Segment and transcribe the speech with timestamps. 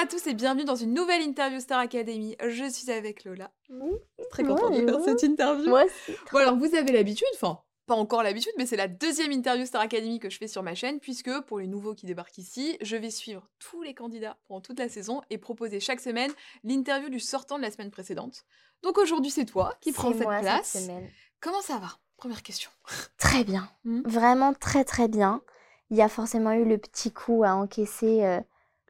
[0.00, 2.34] À tous et bienvenue dans une nouvelle interview Star Academy.
[2.42, 3.52] Je suis avec Lola.
[4.30, 5.68] Très contente de faire cette interview.
[5.68, 6.16] Moi aussi.
[6.32, 9.82] Bon alors vous avez l'habitude, enfin pas encore l'habitude, mais c'est la deuxième interview Star
[9.82, 12.96] Academy que je fais sur ma chaîne, puisque pour les nouveaux qui débarquent ici, je
[12.96, 16.30] vais suivre tous les candidats pendant toute la saison et proposer chaque semaine
[16.64, 18.44] l'interview du sortant de la semaine précédente.
[18.82, 20.66] Donc aujourd'hui c'est toi qui prends cette moi place.
[20.66, 21.10] cette semaine.
[21.40, 21.88] Comment ça va?
[22.16, 22.70] Première question.
[23.18, 23.68] Très bien.
[23.84, 24.00] Hmm?
[24.06, 25.42] Vraiment très très bien.
[25.90, 28.40] Il y a forcément eu le petit coup à encaisser euh,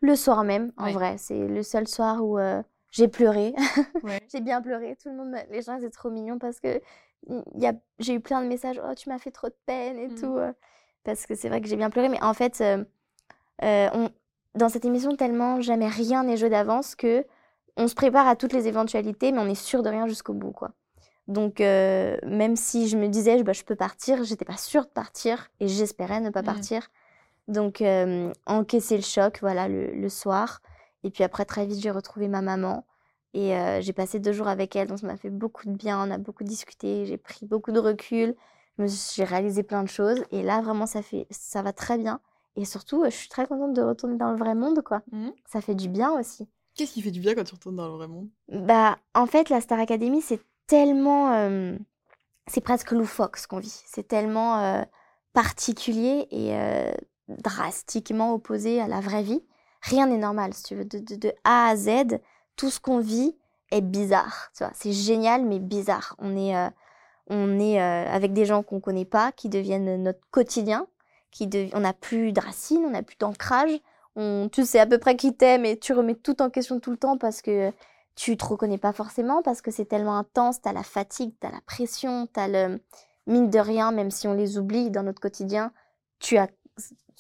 [0.01, 0.93] le soir même, en Ouais.
[0.93, 1.17] vrai.
[1.19, 3.55] C'est le seul soir où euh, j'ai pleuré.
[4.03, 4.21] Ouais.
[4.33, 4.97] j'ai bien pleuré.
[4.97, 6.81] Tout le monde, les gens étaient trop mignons parce que
[7.29, 8.81] il y a, j'ai eu plein de messages.
[8.83, 10.37] Oh, tu m'as fait trop de peine et tout.
[10.39, 10.53] euh,
[11.05, 12.09] parce que c'est vrai que j'ai bien pleuré.
[12.09, 12.83] Mais en fait, euh,
[13.63, 14.09] on,
[14.55, 17.27] dans cette émission, tellement jamais rien n'est joué d'avance que
[17.77, 20.53] on se prépare à toutes les éventualités, mais on est sûr de rien jusqu'au bout,
[20.53, 20.73] quoi.
[21.29, 24.91] Donc, même si je me disais, je- bah, je peux partir, j'étais pas sûre de
[24.91, 26.47] partir et j'espérais ne pas Mhm.
[26.47, 26.89] partir.
[27.49, 30.61] Donc, euh, encaisser le choc, voilà, le, le soir.
[31.03, 32.87] Et puis après, très vite, j'ai retrouvé ma maman.
[33.33, 36.07] Et euh, j'ai passé deux jours avec elle, donc ça m'a fait beaucoup de bien.
[36.07, 38.35] On a beaucoup discuté, j'ai pris beaucoup de recul.
[38.79, 40.23] J'ai réalisé plein de choses.
[40.31, 42.21] Et là, vraiment, ça, fait, ça va très bien.
[42.57, 45.03] Et surtout, je suis très contente de retourner dans le vrai monde, quoi.
[45.13, 45.33] Mhm.
[45.47, 46.49] Ça fait du bien aussi.
[46.75, 48.29] Qu'est-ce qui fait du bien quand tu retournes dans le vrai monde?
[48.49, 51.33] Bah, en fait, la Star Academy, c'est tellement.
[51.35, 51.77] euh,
[52.47, 53.83] c'est presque loufoque ce qu'on vit.
[53.87, 54.85] C'est tellement
[55.33, 56.93] particulier et euh,
[57.39, 59.43] drastiquement opposé à la vraie vie.
[59.83, 60.85] Rien n'est normal, si tu veux.
[60.85, 62.19] De, A à Z,
[62.57, 63.37] tout ce qu'on vit
[63.71, 64.51] est bizarre.
[64.75, 66.17] C'est génial, mais bizarre.
[66.19, 66.69] On est, euh,
[67.29, 70.87] on est euh, avec des gens qu'on connaît pas, qui deviennent notre quotidien.
[71.31, 73.81] Qui On n'a plus de racines, on n'a plus d'ancrage.
[74.17, 74.49] On...
[74.51, 76.97] Tu sais à peu près qui t'aime et tu remets tout en question tout le
[76.97, 77.73] temps parce que
[78.17, 81.61] tu te reconnais pas forcément parce que c'est tellement intense, t'as la fatigue, t'as la
[81.65, 82.81] pression, t'as le
[83.27, 85.73] mine de rien, même si on les oublie dans notre quotidien,
[86.19, 86.49] tu as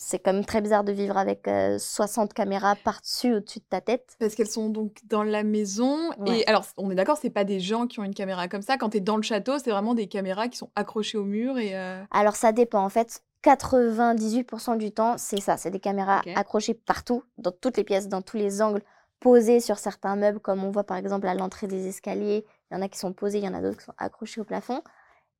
[0.02, 3.80] c'est quand même très bizarre de vivre avec euh, 60 caméras par-dessus au-dessus de ta
[3.82, 4.16] tête.
[4.18, 5.98] Parce qu'elles sont donc dans la maison.
[6.18, 6.40] Ouais.
[6.40, 8.78] Et alors, on est d'accord, c'est pas des gens qui ont une caméra comme ça.
[8.78, 11.76] Quand t'es dans le château, c'est vraiment des caméras qui sont accrochées au mur et.
[11.76, 13.22] euh, Alors ça dépend en fait.
[13.42, 18.20] 98% du temps, c'est ça, c'est des caméras accrochées partout, dans toutes les pièces, dans
[18.22, 18.82] tous les angles,
[19.18, 22.44] posées sur certains meubles, comme on voit par exemple à l'entrée des escaliers.
[22.70, 24.40] Il y en a qui sont posés, il y en a d'autres qui sont accrochés
[24.40, 24.82] au plafond.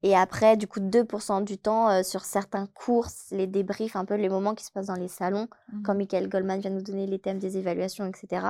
[0.02, 4.14] Et après, du coup, 2% du temps euh, sur certains courses, les débriefs, un peu
[4.14, 5.48] les moments qui se passent dans les salons,
[5.84, 8.46] quand Michael Goldman vient nous donner les thèmes des évaluations, etc.,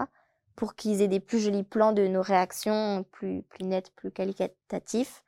[0.55, 5.25] pour qu'ils aient des plus jolis plans de nos réactions, plus, plus nets, plus qualitatifs.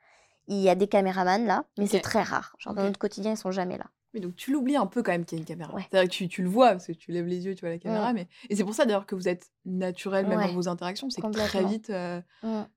[0.46, 2.54] Il y a des caméramans là, mais c'est très rare.
[2.58, 3.86] Genre dans notre quotidien, ils sont jamais là.
[4.14, 5.74] Mais donc tu l'oublies un peu quand même qu'il y a une caméra.
[5.74, 5.86] Ouais.
[5.90, 7.78] C'est-à-dire que tu, tu le vois, parce que tu lèves les yeux, tu vois la
[7.78, 8.12] caméra.
[8.12, 8.28] Mais...
[8.50, 10.46] Et c'est pour ça d'ailleurs que vous êtes naturel même Ouais.
[10.48, 11.08] dans vos interactions.
[11.10, 12.20] C'est que très vite, euh,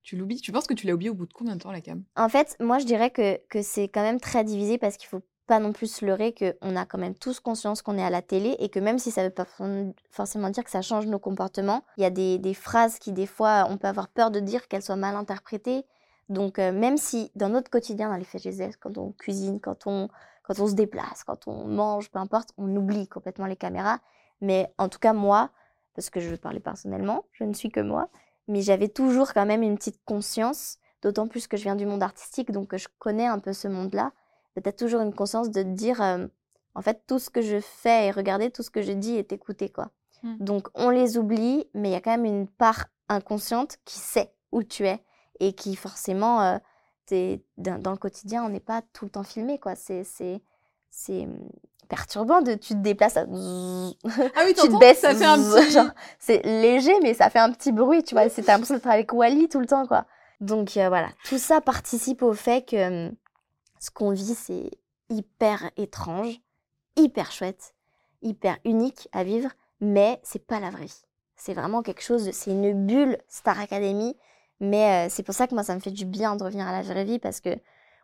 [0.01, 0.39] tu l'oublies.
[0.41, 2.03] Tu penses que tu l'as oublié au bout de combien de temps la cam?
[2.15, 5.21] En fait, moi, je dirais que, que c'est quand même très divisé parce qu'il faut
[5.47, 8.23] pas non plus se leurrer qu'on a quand même tous conscience qu'on est à la
[8.23, 9.67] télé et que même si ça veut pas for-
[10.09, 13.27] forcément dire que ça change nos comportements, il y a des, des phrases qui, des
[13.27, 15.83] fois, on peut avoir peur de dire qu'elles soient mal interprétées.
[16.29, 18.47] Donc, euh, même si dans notre quotidien, dans les faits
[18.79, 20.09] quand on cuisine, quand on,
[20.47, 23.99] quand on se déplace, quand on mange, peu importe, on oublie complètement les caméras.
[24.41, 25.49] Mais en tout cas, moi,
[25.95, 28.09] parce que je veux parler personnellement, je ne suis que moi,
[28.47, 32.03] mais j'avais toujours quand même une petite conscience, d'autant plus que je viens du monde
[32.03, 34.11] artistique, donc que je connais un peu ce monde-là.
[34.53, 36.27] Peut-être toujours une conscience de dire, euh,
[36.75, 39.31] en fait, tout ce que je fais et regarder, tout ce que je dis est
[39.31, 39.89] écouté, quoi.
[40.23, 40.37] Mm.
[40.39, 44.31] Donc, on les oublie, mais il y a quand même une part inconsciente qui sait
[44.51, 45.03] où tu es
[45.39, 46.57] et qui, forcément, euh,
[47.05, 49.75] t'es- dans, dans le quotidien, on n'est pas tout le temps filmé, quoi.
[49.75, 50.41] C'est, c'est,
[51.09, 51.37] hum,
[51.87, 55.77] perturbant de tu te déplaces à Ah oui, tu te baisses Ça fait un petit.
[56.19, 59.49] c'est léger mais ça fait un petit bruit tu vois c'est l'impression d'être avec Wally
[59.49, 60.05] tout le temps quoi
[60.41, 63.15] donc euh, voilà tout ça participe au fait que hum,
[63.79, 64.71] ce qu'on vit c'est
[65.09, 66.39] hyper étrange
[66.95, 67.75] hyper chouette
[68.23, 71.03] hyper unique à vivre mais c'est pas la vraie vie
[71.35, 74.17] c'est vraiment quelque chose de- c'est une bulle Star Academy
[74.59, 76.71] mais euh, c'est pour ça que moi ça me fait du bien de revenir à
[76.71, 77.49] la vraie vie parce que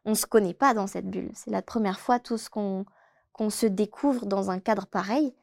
[0.06, 2.86] on se connaît pas dans cette bulle c'est la première fois tous qu'on
[3.33, 5.33] qu'on se découvre dans un cadre pareil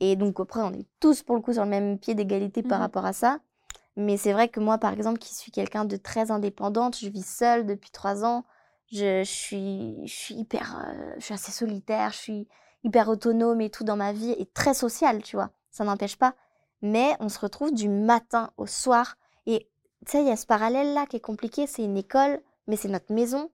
[0.00, 2.78] et donc après, on est tous pour le coup sur le même pied d'égalité par
[2.78, 2.82] Mhm.
[2.84, 3.40] rapport à ça.
[3.96, 7.26] Mais c'est vrai que moi, par exemple, qui suis quelqu'un de très indépendante, je vis
[7.26, 8.44] seule depuis trois ans,
[8.92, 12.48] je, je suis, je suis hyper, euh, je suis assez solitaire, je suis
[12.84, 15.50] hyper autonome et tout dans ma vie et très sociale, tu vois.
[15.72, 16.34] ça n'empêche pas.
[16.80, 19.16] Mais on se retrouve du matin au soir.
[20.06, 21.66] Tu sais, il y a ce parallèle-là qui est compliqué.
[21.66, 23.50] C'est une école, mais c'est notre maison.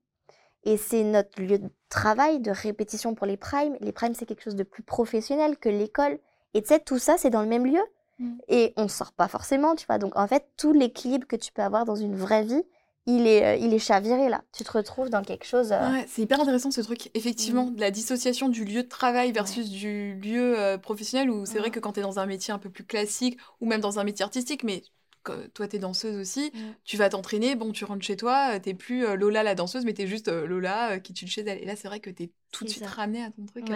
[0.64, 3.76] Et c'est notre lieu de travail, de répétition pour les primes.
[3.80, 6.18] Les primes, c'est quelque chose de plus professionnel que l'école.
[6.54, 7.82] Et tu sais, tout ça, c'est dans le même lieu.
[8.18, 8.36] Mmh.
[8.48, 9.98] Et on ne sort pas forcément, tu vois.
[9.98, 12.62] Donc, en fait, tout l'équilibre que tu peux avoir dans une vraie vie,
[13.06, 14.42] il est, euh, il est chaviré là.
[14.52, 15.72] Tu te retrouves dans quelque chose.
[15.72, 17.74] Euh, ouais, c'est hyper intéressant ce truc, effectivement, mmh.
[17.74, 21.70] de la dissociation du lieu de travail versus du lieu euh, professionnel, où c'est vrai
[21.70, 24.04] que quand tu es dans un métier un peu plus classique, ou même dans un
[24.04, 24.82] métier artistique, mais
[25.54, 26.58] toi, tu es danseuse aussi, mmh.
[26.84, 30.02] tu vas t'entraîner, bon, tu rentres chez toi, t'es plus Lola la danseuse, mais tu
[30.02, 31.58] es juste Lola qui tue chez elle.
[31.62, 33.66] Et là, c'est vrai que tu es tout de suite ramenée à ton truc.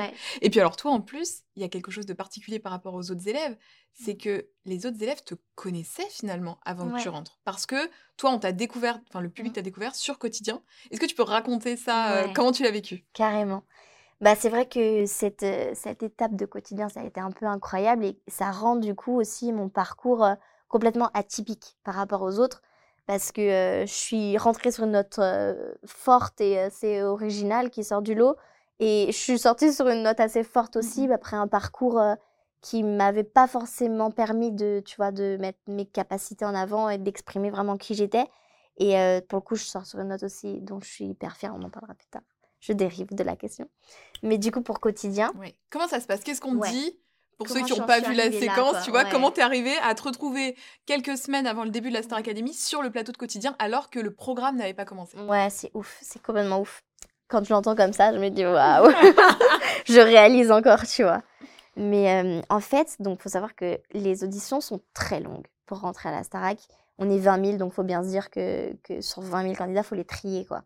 [0.41, 2.95] Et puis alors, toi, en plus, il y a quelque chose de particulier par rapport
[2.95, 3.57] aux autres élèves,
[3.93, 7.41] c'est que les autres élèves te connaissaient finalement avant que tu rentres.
[7.45, 9.57] Parce que toi, on t'a découvert, enfin, le public mmh.
[9.57, 10.63] t'a découvert sur quotidien.
[10.91, 13.05] Est-ce que tu peux raconter ça Comment tu l'as vécu?
[13.13, 13.65] Carrément.
[14.21, 18.05] Bah, c'est vrai que cette, cette étape de quotidien, ça a été un peu incroyable
[18.05, 20.27] et ça rend du coup aussi mon parcours
[20.69, 22.63] complètement atypique par rapport aux autres
[23.07, 25.19] parce que je suis rentrée sur une note
[25.87, 28.37] forte et assez originale qui sort du lot.
[28.81, 32.01] Et je suis sortie sur une note assez forte mmh aussi, après un parcours
[32.61, 36.99] qui m'avait pas forcément permis de, tu vois, de mettre mes capacités en avant et
[36.99, 38.27] d'exprimer vraiment qui j'étais.
[38.77, 38.95] Et
[39.29, 41.63] pour le coup, je sors sur une note aussi dont je suis hyper fière, on
[41.63, 42.23] en parlera plus tard.
[42.61, 43.69] Je dérive de la question.
[44.23, 45.33] Mais du coup, pour quotidien.
[45.71, 46.21] Comment ça se passe?
[46.21, 46.99] Qu'est-ce qu'on dit?
[47.39, 50.03] Pour ceux qui n'ont pas vu la séquence, tu vois, comment t'es arrivé à te
[50.03, 50.57] retrouver
[50.87, 53.91] quelques semaines avant le début de la Star Academy sur le plateau de quotidien alors
[53.91, 55.17] que le programme n'avait pas commencé?
[55.17, 56.83] Ouais, c'est ouf, c'est complètement ouf.
[57.29, 58.91] Quand je l'entends comme ça, je me dis waouh,
[59.87, 61.23] je réalise encore, tu vois.
[61.77, 66.09] Mais euh, en fait, donc faut savoir que les auditions sont très longues pour rentrer
[66.09, 66.59] à la Starac.
[66.99, 69.85] On est 20 000, donc faut bien se dire que, que sur 20 000 candidats,
[69.85, 70.65] faut les trier, quoi.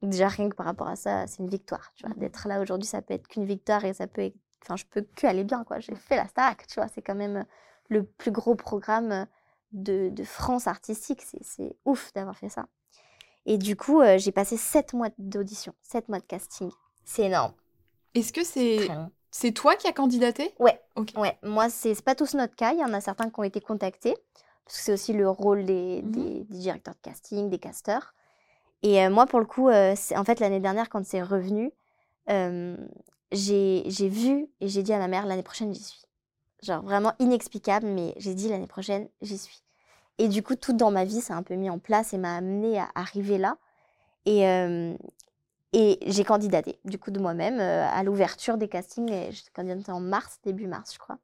[0.00, 2.14] Donc déjà rien que par rapport à ça, c'est une victoire, tu vois.
[2.16, 5.06] D'être là aujourd'hui, ça peut être qu'une victoire et ça peut être enfin, je peux
[5.14, 5.80] que aller bien, quoi.
[5.80, 6.88] J'ai fait la Starac, tu vois.
[6.88, 7.44] C'est quand même euh,
[7.88, 9.24] le plus gros programme euh,
[9.72, 11.22] de, de France artistique.
[11.42, 12.66] C'est ouf d'avoir fait ça.
[13.46, 16.70] Et du coup, euh, j'ai passé sept mois d'audition, sept mois de casting.
[17.04, 17.52] C'est énorme.
[18.14, 18.88] Est-ce que c'est
[19.30, 20.54] c'est toi qui as candidaté?
[20.60, 20.80] Ouais.
[21.16, 21.36] Ouais.
[21.42, 22.72] Moi, c'est pas tous notre cas.
[22.72, 24.16] Il y en a certains qui ont été contactés
[24.64, 28.14] parce que c'est aussi le rôle des, mmh des, directeurs de casting, des casteurs.
[28.82, 31.72] Et moi, pour le coup, en fait, l'année dernière, quand c'est revenu,
[33.34, 36.02] j'ai vu et j'ai dit à ma mère l'année prochaine j'y suis.
[36.62, 39.62] Genre vraiment inexplicable, mais j'ai dit l'année prochaine j'y suis.
[40.18, 42.36] Et du coup, tout dans ma vie s'est un peu mis en place et m'a
[42.36, 43.58] amené à arriver là.
[44.26, 44.44] Et,
[45.72, 49.10] et j'ai candidaté, du coup, de moi-même à l'ouverture des castings.
[49.10, 51.18] Et j'ai candidaté en mars, début mars, je crois.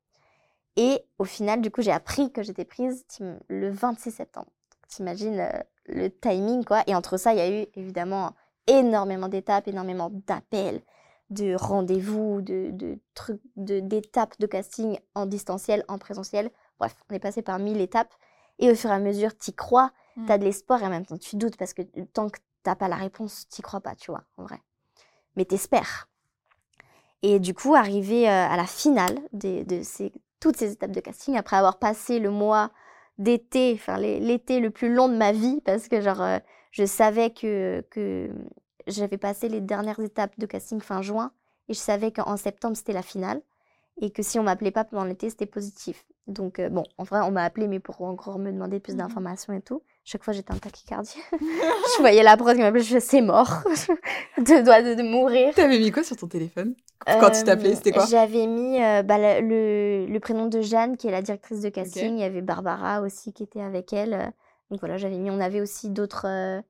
[0.77, 3.05] Et au final, du coup, j'ai appris que j'étais prise
[3.49, 4.51] le 26 septembre.
[4.89, 5.49] T'imagines
[5.87, 6.83] le timing, quoi.
[6.89, 8.35] Et entre ça, il y a eu évidemment
[8.67, 10.83] énormément d'étapes, énormément d'appels,
[11.31, 16.51] de rendez-vous, de, de trucs, d'étapes de, casting en distanciel, en présentiel.
[16.79, 18.13] Bref, on est passé par mille étapes.
[18.59, 20.27] Et au fur et à mesure, tu crois, mmh.
[20.27, 21.83] tu as de l'espoir et en même temps, tu doutes parce que
[22.13, 24.61] tant que t'as pas la réponse, tu crois pas, tu vois, en vrai.
[25.37, 26.09] Mais t'espères.
[27.23, 31.01] Et du coup, arrivé euh, à la finale de, de ces, toutes ces étapes de
[31.01, 32.71] casting, après avoir passé le mois
[33.19, 36.39] d'été, enfin l'été le plus long de ma vie, parce que genre, euh,
[36.71, 38.31] je savais que, que
[38.91, 41.33] j'avais passé les dernières étapes de casting fin juin
[41.69, 43.41] et je savais qu'en septembre c'était la finale
[44.01, 46.05] et que si on m'appelait pas pendant l'été c'était positif.
[46.27, 48.99] Donc euh, bon, en vrai on m'a appelé mais pour encore me demander plus mmh
[48.99, 49.83] d'informations et tout.
[50.05, 51.17] Chaque fois j'étais en tachycardie.
[51.33, 53.63] je voyais la prod qui m'appelait, je c'est mort,
[54.39, 55.55] de doigt de, de, mourir.
[55.55, 56.75] T'avais mis quoi sur ton téléphone?
[57.07, 58.07] Quand tu t'appelais C'était quoi?
[58.07, 62.15] J'avais mis euh, bah, le, le, prénom de Jeanne qui est la directrice de casting.
[62.15, 64.33] Il y avait Barbara aussi qui était avec elle.
[64.71, 65.31] Donc voilà, j'avais mis.
[65.31, 66.61] On avait aussi d'autres euh,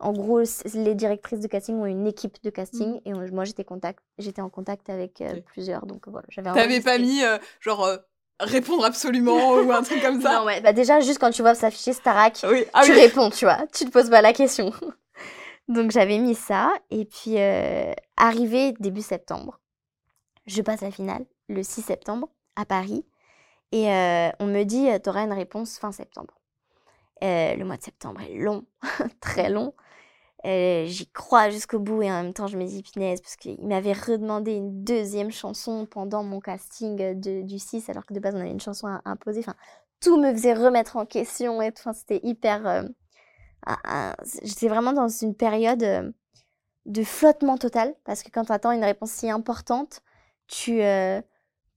[0.00, 0.42] en gros,
[0.74, 3.00] les directrices de casting ont une équipe de casting mmh.
[3.04, 6.26] et moi j'étais contact, j'étais en contact avec euh, plusieurs, donc voilà.
[6.30, 6.52] J'avais.
[6.52, 7.96] T'avais pas mis euh, genre euh,
[8.40, 10.34] répondre absolument ou un truc comme ça?
[10.38, 12.64] Non ouais, bah déjà juste quand tu vois s'afficher Starac, oui.
[12.72, 14.72] Ah tu réponds, tu vois, tu te poses pas la question.
[15.68, 17.36] donc j'avais mis ça et puis
[18.16, 19.60] arrivé début septembre,
[20.46, 23.04] je passe la finale le 6 septembre à Paris
[23.72, 23.86] et
[24.40, 26.34] on me dit t'auras une réponse fin septembre.
[27.22, 28.64] Euh, le mois de septembre est long,
[29.20, 29.74] très long.
[30.46, 33.66] Euh, j'y crois jusqu'au bout et en même temps je me dis punaise parce qu'il
[33.66, 38.34] m'avait redemandé une deuxième chanson pendant mon casting de, du 6 alors que de base
[38.34, 39.40] on avait une chanson à, imposer.
[39.40, 39.54] Enfin,
[40.00, 42.66] tout me faisait remettre en question et Enfin, c'était hyper.
[42.66, 42.82] Euh,
[44.42, 46.14] j'étais vraiment dans une période
[46.84, 50.02] de flottement total parce que quand tu attends une réponse si importante,
[50.46, 50.82] tu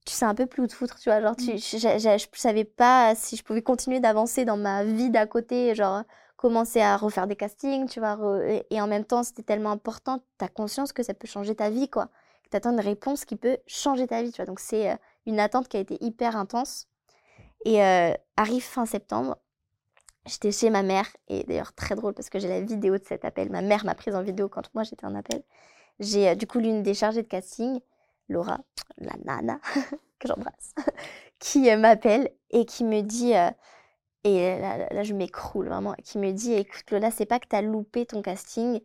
[0.08, 1.20] tu sais un peu plus où te foutre, tu vois.
[1.20, 1.58] Genre, tu, mmh.
[1.58, 6.02] je, savais pas si je pouvais continuer d'avancer dans ma vie d'à côté, genre
[6.38, 8.16] commencer à refaire des castings, tu vois.
[8.70, 11.68] et, en même temps, c'était tellement important, tu as conscience que ça peut changer ta
[11.68, 12.06] vie, quoi.
[12.44, 14.46] Que tu attends une réponse qui peut changer ta vie, tu vois.
[14.46, 14.96] Donc, c'est euh,
[15.26, 16.86] une attente qui a été hyper intense.
[17.66, 19.36] Et euh, arrive fin septembre,
[20.26, 23.24] j'étais chez ma mère, et d'ailleurs très drôle parce que j'ai la vidéo de cet
[23.24, 23.50] appel.
[23.50, 25.42] Ma mère m'a prise en vidéo quand moi j'étais en appel.
[25.98, 27.80] J'ai euh, du coup l'une des chargées de casting,
[28.28, 28.58] Laura,
[28.98, 29.60] la nana,
[30.18, 30.74] que j'embrasse,
[31.38, 33.32] qui euh, m'appelle et qui me dit,
[34.24, 37.62] et là, je m'écroule vraiment, qui me dit écoute Lola, c'est pas que tu as
[37.62, 38.80] loupé ton casting,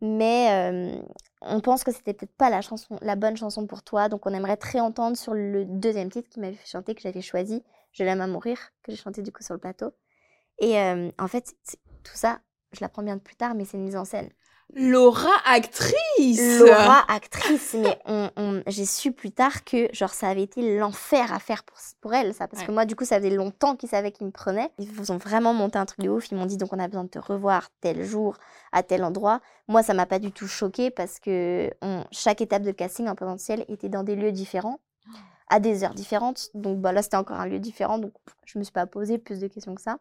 [0.00, 1.02] mais
[1.40, 4.32] on pense que c'était peut-être pas la, chanson, la bonne chanson pour toi, donc on
[4.32, 8.20] aimerait très entendre sur le deuxième titre qui m'avait chanter, que j'avais choisi, Je l'aime
[8.20, 9.92] à mourir, que j'ai chanté du coup sur le plateau.
[10.58, 11.54] Et en fait,
[12.02, 12.40] tout ça,
[12.72, 14.30] je l'apprends bien plus tard, mais c'est une mise en scène.
[14.74, 20.78] Laura actrice Laura actrice, mais on, j'ai su plus tard que genre ça avait été
[20.78, 22.48] l'enfer à faire pour, pour elle, ça.
[22.48, 24.70] Parce que moi, du coup, ça faisait longtemps qu'ils savaient qu'ils me prenaient.
[24.78, 26.30] Ils ont vraiment monté un truc de ouf.
[26.30, 28.36] Ils m'ont dit donc on a besoin de te revoir tel jour,
[28.72, 29.40] à tel endroit.
[29.68, 31.70] Moi, ça m'a pas du tout choqué parce que
[32.10, 34.80] chaque étape de casting en potentiel était dans des lieux différents,
[35.50, 36.48] à des heures différentes.
[36.54, 37.98] Donc bah, là, c'était encore un lieu différent.
[37.98, 38.12] Donc
[38.46, 39.98] je me suis pas posé plus de questions que ça.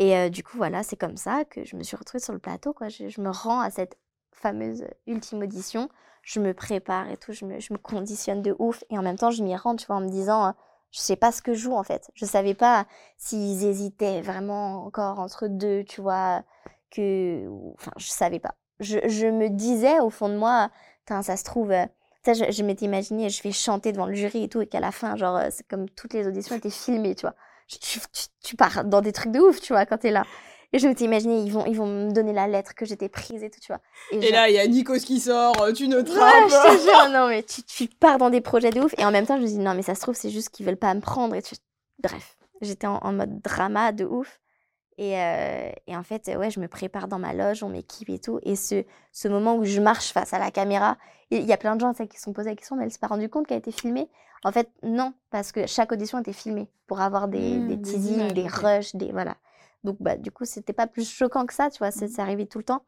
[0.00, 2.72] Et du coup, voilà, c'est comme ça que je me suis retrouvée sur le plateau.
[2.72, 2.88] Quoi.
[2.88, 3.98] Je, me rends à cette
[4.30, 5.90] fameuse ultime audition.
[6.22, 8.84] Je me prépare et tout, je me, je me conditionne de ouf.
[8.90, 10.54] Et en même temps, je m'y rends, tu vois, en me disant,
[10.92, 12.10] je sais pas ce que je joue en fait.
[12.14, 12.86] Je savais pas
[13.16, 16.44] s'ils hésitaient vraiment encore entre deux, tu vois,
[16.92, 17.48] que.
[17.74, 18.54] Enfin, je savais pas.
[18.78, 20.70] Je, je me disais au fond de moi,
[21.08, 21.72] ça se trouve.
[22.24, 24.80] Ça, je, je m'étais imaginé, je vais chanter devant le jury et tout, et qu'à
[24.80, 27.34] la fin, genre, c'est comme toutes les auditions étaient filmées, tu vois
[27.68, 28.00] tu,
[28.42, 30.24] tu, pars dans des trucs de ouf, tu vois, quand t'es là.
[30.72, 33.08] Et je me suis imaginé, ils vont, ils vont me donner la lettre que j'étais
[33.08, 33.80] prise et tout, tu vois.
[34.10, 36.18] Et, là, il y a Nikos qui sort, euh, tu ne trappes.
[36.18, 38.94] Ouais, je te jure, non, mais tu, tu, pars dans des projets de ouf.
[38.98, 40.66] Et en même temps, je me dis, non, mais ça se trouve, c'est juste qu'ils
[40.66, 41.34] veulent pas me prendre.
[41.34, 41.54] Et tu...
[42.02, 44.40] Bref, j'étais en, en, mode drama de ouf.
[44.98, 48.18] Et, euh, et, en fait, ouais, je me prépare dans ma loge, on m'équipe et
[48.18, 48.40] tout.
[48.42, 50.98] Et ce, ce moment où je marche face à la caméra,
[51.30, 52.98] il y a plein de gens qui se sont posés la question, mais elle s'est
[52.98, 54.08] pas rendue compte qu'elle a été filmée.
[54.44, 58.32] En fait, non, parce que chaque audition était filmée pour avoir des, mmh, des teasings,
[58.32, 59.36] des, rushs, des voilà.
[59.84, 62.20] Donc bah du coup, c'était pas plus choquant que ça, tu vois, c'est mmh.
[62.20, 62.84] arrivé tout le temps.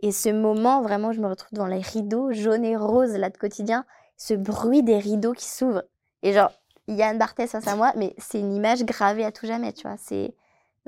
[0.00, 3.36] Et ce moment, vraiment, je me retrouve dans les rideaux jaunes et roses là de
[3.36, 3.84] quotidien,
[4.16, 5.84] ce bruit des rideaux qui s'ouvrent.
[6.22, 6.52] Et genre,
[6.88, 9.96] Yann Barthès face à moi, mais c'est une image gravée à tout jamais, tu vois.
[9.98, 10.34] C'est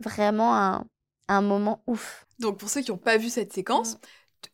[0.02, 0.86] vraiment un,
[1.28, 2.26] un moment ouf.
[2.38, 3.98] Donc pour ceux qui n'ont pas vu cette séquence, mmh.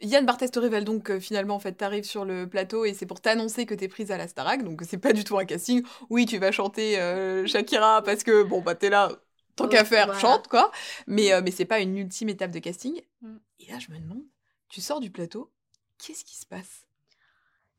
[0.01, 3.07] Yann Barthès te révèle donc que finalement, en fait, t'arrives sur le plateau et c'est
[3.07, 5.83] pour t'annoncer que t'es prise à la Starac, donc c'est pas du tout un casting.
[6.11, 9.11] Oui, tu vas chanter euh, Shakira parce que, bon, bah, t'es là,
[9.57, 10.71] tant qu'à faire, chante, quoi.
[11.07, 13.01] Mais, euh, mais c'est pas une ultime étape de casting.
[13.23, 13.37] Mm.
[13.61, 14.23] Et là, je me demande,
[14.69, 15.51] tu sors du plateau,
[15.99, 16.87] qu'est-ce qui se passe?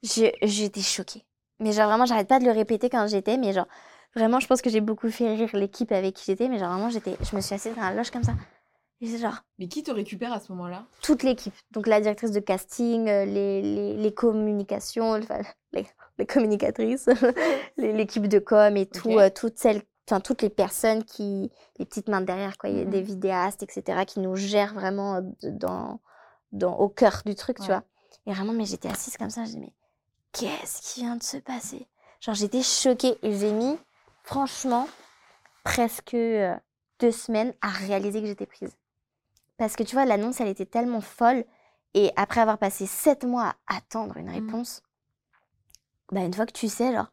[0.01, 1.25] J'étais choquée.
[1.59, 3.67] Mais genre, vraiment, j'arrête pas de le répéter quand j'étais, mais genre,
[4.19, 6.89] vraiment, je pense que j'ai beaucoup fait rire l'équipe avec qui j'étais, mais genre, vraiment,
[6.89, 8.33] j'étais, je me suis assise dans la loge comme ça.
[9.01, 10.83] Genre, Mais qui te récupère à ce moment-là?
[11.01, 11.53] Toute l'équipe.
[11.71, 15.39] Donc la directrice de casting, euh, les, les, les communications, enfin,
[15.71, 17.09] les, les, communicatrices,
[17.77, 22.09] l'équipe de com et tout, euh, toutes celles, enfin toutes les personnes qui, les petites
[22.09, 22.69] mains derrière, quoi.
[22.69, 23.05] Il y a des mhm.
[23.05, 26.01] vidéastes, etc., qui nous gèrent vraiment euh, dans,
[26.51, 27.83] dans, au cœur du truc, tu vois.
[28.25, 29.73] Et vraiment, mais j'étais assise comme ça, je dis, mais
[30.33, 31.88] qu'est-ce qui vient de se passer?
[32.19, 33.77] Genre, j'étais choquée et j'ai mis,
[34.29, 34.88] franchement,
[35.63, 36.15] presque
[37.00, 38.77] deux semaines à réaliser que j'étais prise.
[39.57, 41.45] Parce que tu vois, l'annonce, elle était tellement folle.
[41.95, 44.33] Et après avoir passé sept mois à attendre une mmh.
[44.33, 44.83] réponse,
[46.12, 47.07] bah une fois que tu sais, genre.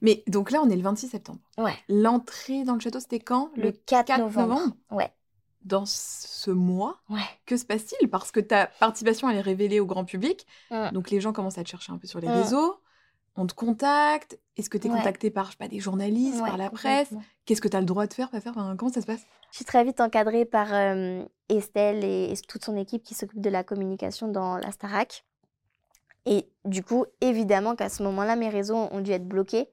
[0.00, 1.40] Mais donc là, on est le 26 septembre.
[1.56, 1.76] Ouais.
[1.88, 3.50] L'entrée dans le château, c'était quand?
[3.56, 4.76] Le 4, novembre.
[4.92, 5.12] Ouais.
[5.64, 7.18] Dans ce mois, ouais.
[7.44, 8.08] que se passe-t-il?
[8.08, 10.46] Parce que ta participation, elle est révélée au grand public.
[10.70, 10.90] Mmh.
[10.92, 12.42] Donc les gens commencent à te chercher un peu sur les mmh.
[12.42, 12.80] réseaux
[13.38, 14.38] on te contacte?
[14.56, 17.10] Est-ce que tu es contacté par pas, des journalistes, par la presse?
[17.44, 18.54] Qu'est-ce que tu as le droit de faire, pas faire?
[18.76, 19.24] Comment ça se passe?
[19.50, 20.68] Je suis très vite encadrée par
[21.48, 25.24] Estelle et, toute son équipe qui s'occupe de la communication dans la Starac.
[26.26, 29.70] Et du coup, évidemment qu'à ce moment-là, mes réseaux ont dû être bloqués,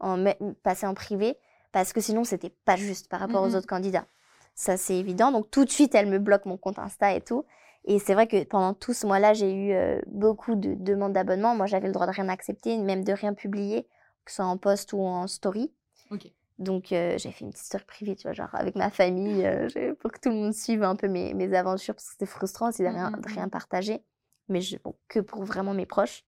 [0.00, 0.24] en,
[0.62, 1.36] passer en privé,
[1.72, 4.06] parce que sinon, c'était pas juste par rapport aux mmh autres candidats.
[4.54, 5.32] Ça, c'est évident.
[5.32, 7.44] Donc, tout de suite, elle me bloque mon compte Insta et tout.
[7.90, 11.56] Et c'est vrai que pendant tout ce mois-là, j'ai eu euh, beaucoup de demandes d'abonnement.
[11.56, 13.84] Moi, j'avais le droit de rien accepter, même de rien publier,
[14.26, 15.72] que ce soit en post ou en story.
[16.58, 19.94] Donc, euh, j'ai fait une petite story privée, tu vois, genre avec ma famille, euh,
[20.00, 22.68] pour que tout le monde suive un peu mes, mes aventures, parce que c'était frustrant
[22.68, 23.50] aussi de rien, mmh, mmh, rien mmh.
[23.50, 24.02] partager,
[24.50, 26.24] mais je, bon, que pour vraiment mes proches.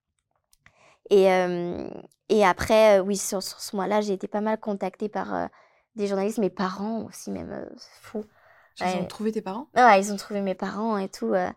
[1.10, 1.26] Et,
[2.28, 5.48] et après, oui, sur, sur ce mois-là, j'ai été pas mal contactée par
[5.96, 8.24] des journalistes, mes parents aussi, même, c'est fou.
[8.80, 9.66] Ils ont trouvé tes parents?
[9.76, 11.32] Ouais, ils ont trouvé mes parents et tout.
[11.32, 11.48] Euh,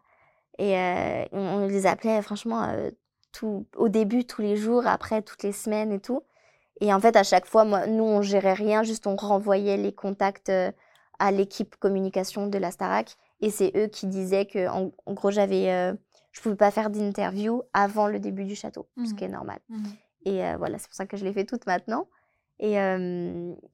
[0.59, 2.91] et euh, on, les appelait franchement euh,
[3.31, 6.23] tout, au début tous les jours, après toutes les semaines et tout.
[6.81, 9.93] Et en fait, à chaque fois, moi, nous, on gérait rien, juste on renvoyait les
[9.93, 10.51] contacts
[11.19, 13.15] à l'équipe communication de la Starac.
[13.41, 15.95] Et c'est eux qui disaient que, en, gros, j'avais,
[16.31, 19.15] je pouvais pas faire d'interview avant le début du château, ce mmh.
[19.15, 19.59] qui est normal.
[19.69, 19.83] Mmh.
[20.25, 22.07] Et voilà, c'est pour ça que je l'ai fait toute maintenant.
[22.59, 22.75] Et,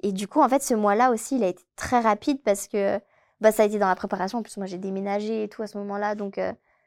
[0.04, 3.00] et du coup, en fait, ce mois-là aussi, il a été très rapide parce que
[3.42, 4.40] bah, ça a été dans la préparation.
[4.40, 6.16] En plus, moi, j'ai déménagé et tout à ce moment-là.
[6.16, 6.40] Donc,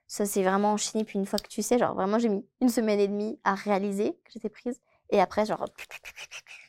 [0.07, 1.05] ça s'est vraiment enchaîné.
[1.05, 3.55] Puis une fois que tu sais, genre vraiment, j'ai mis une semaine et demie à
[3.55, 4.81] réaliser que j'étais prise.
[5.11, 5.65] Et après, genre,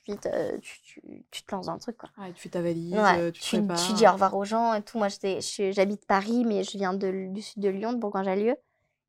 [0.07, 0.29] vite,
[0.61, 2.09] tu, tu, te lances dans le truc, quoi.
[2.33, 2.95] tu fais ta valise,
[3.33, 4.97] tu, tu, tu, dis au revoir aux gens et tout.
[4.97, 8.55] Moi, j'habite Paris, mais je viens de, du sud de Lyon, de Bourgoin-Jallieu.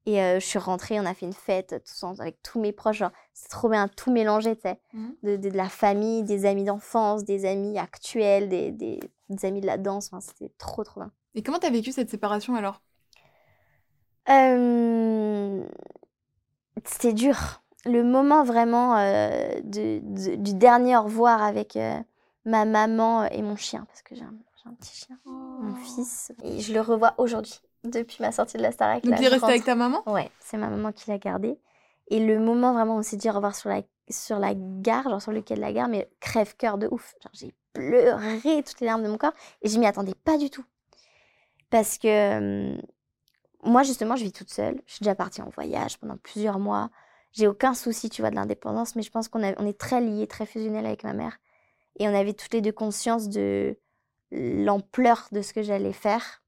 [0.06, 3.02] Et je suis rentrée, on a fait une fête tous avec tous mes proches.
[3.32, 4.78] C'est trop bien, tout mélangé, tu sais.
[4.92, 5.08] Mmh.
[5.22, 9.00] De, de, la famille, des amis d'enfance, des amis actuels, des, des,
[9.42, 10.08] amis de la danse.
[10.12, 11.10] Enfin, C'était trop, trop bien.
[11.34, 12.82] Et comment t'as vécu cette séparation alors?
[16.84, 17.62] C'était dur.
[17.86, 21.78] Le moment vraiment de, du dernier au revoir avec
[22.44, 24.34] ma maman et mon chien, parce que j'ai un,
[24.66, 25.76] un, petit chien, mon oh.
[25.76, 26.32] fils.
[26.42, 29.04] Et je le revois aujourd'hui depuis ma sortie de la Starac.
[29.04, 30.02] Donc, il est resté avec ta maman?
[30.06, 31.58] Ouais, c'est ma maman qui l'a gardé.
[32.08, 35.22] Et le moment vraiment on s'est dit au revoir sur la, sur la gare, genre
[35.22, 37.14] sur le quai de la gare, mais crève-cœur de ouf.
[37.22, 40.50] Genre, j'ai pleuré toutes les larmes de mon corps et je m'y attendais pas du
[40.50, 40.64] tout.
[41.70, 42.76] Parce que
[43.64, 44.80] moi, justement, je vis toute seule.
[44.86, 46.90] Je suis déjà partie en voyage pendant plusieurs mois.
[47.32, 50.26] J'ai aucun souci, tu vois, de l'indépendance, mais je pense qu'on on est très liés,
[50.26, 51.38] très fusionnels avec ma mère.
[51.98, 53.76] Et on avait toutes les deux conscience de
[54.30, 56.43] l'ampleur de ce que j'allais faire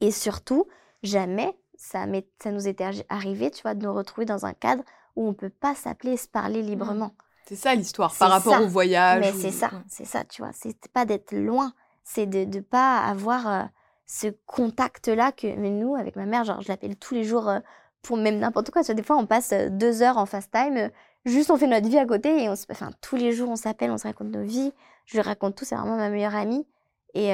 [0.00, 0.66] et surtout,
[1.02, 2.04] jamais ça,
[2.42, 4.82] ça nous était arrivé, tu vois, de nous retrouver dans un cadre
[5.14, 6.66] où on peut pas s'appeler et se parler mmh.
[6.66, 7.12] librement.
[7.46, 9.20] C'est ça l'histoire par rapport au voyage.
[9.20, 10.50] Mais c'est ça, c'est ça, tu vois.
[10.52, 11.72] C'est pas d'être loin,
[12.02, 13.62] c'est de ne pas avoir euh,
[14.06, 17.60] ce contact-là que mais nous, avec ma mère, genre, je l'appelle tous les jours euh,
[18.02, 18.82] pour même n'importe quoi.
[18.82, 20.90] Tu vois, des fois, on passe euh, deux heures en fast time,
[21.24, 23.56] juste on fait notre vie à côté et on se, enfin, tous les jours, on
[23.56, 24.72] s'appelle, on se raconte nos vies.
[25.04, 26.66] Je lui raconte tout, c'est vraiment ma meilleure amie.
[27.14, 27.30] Et,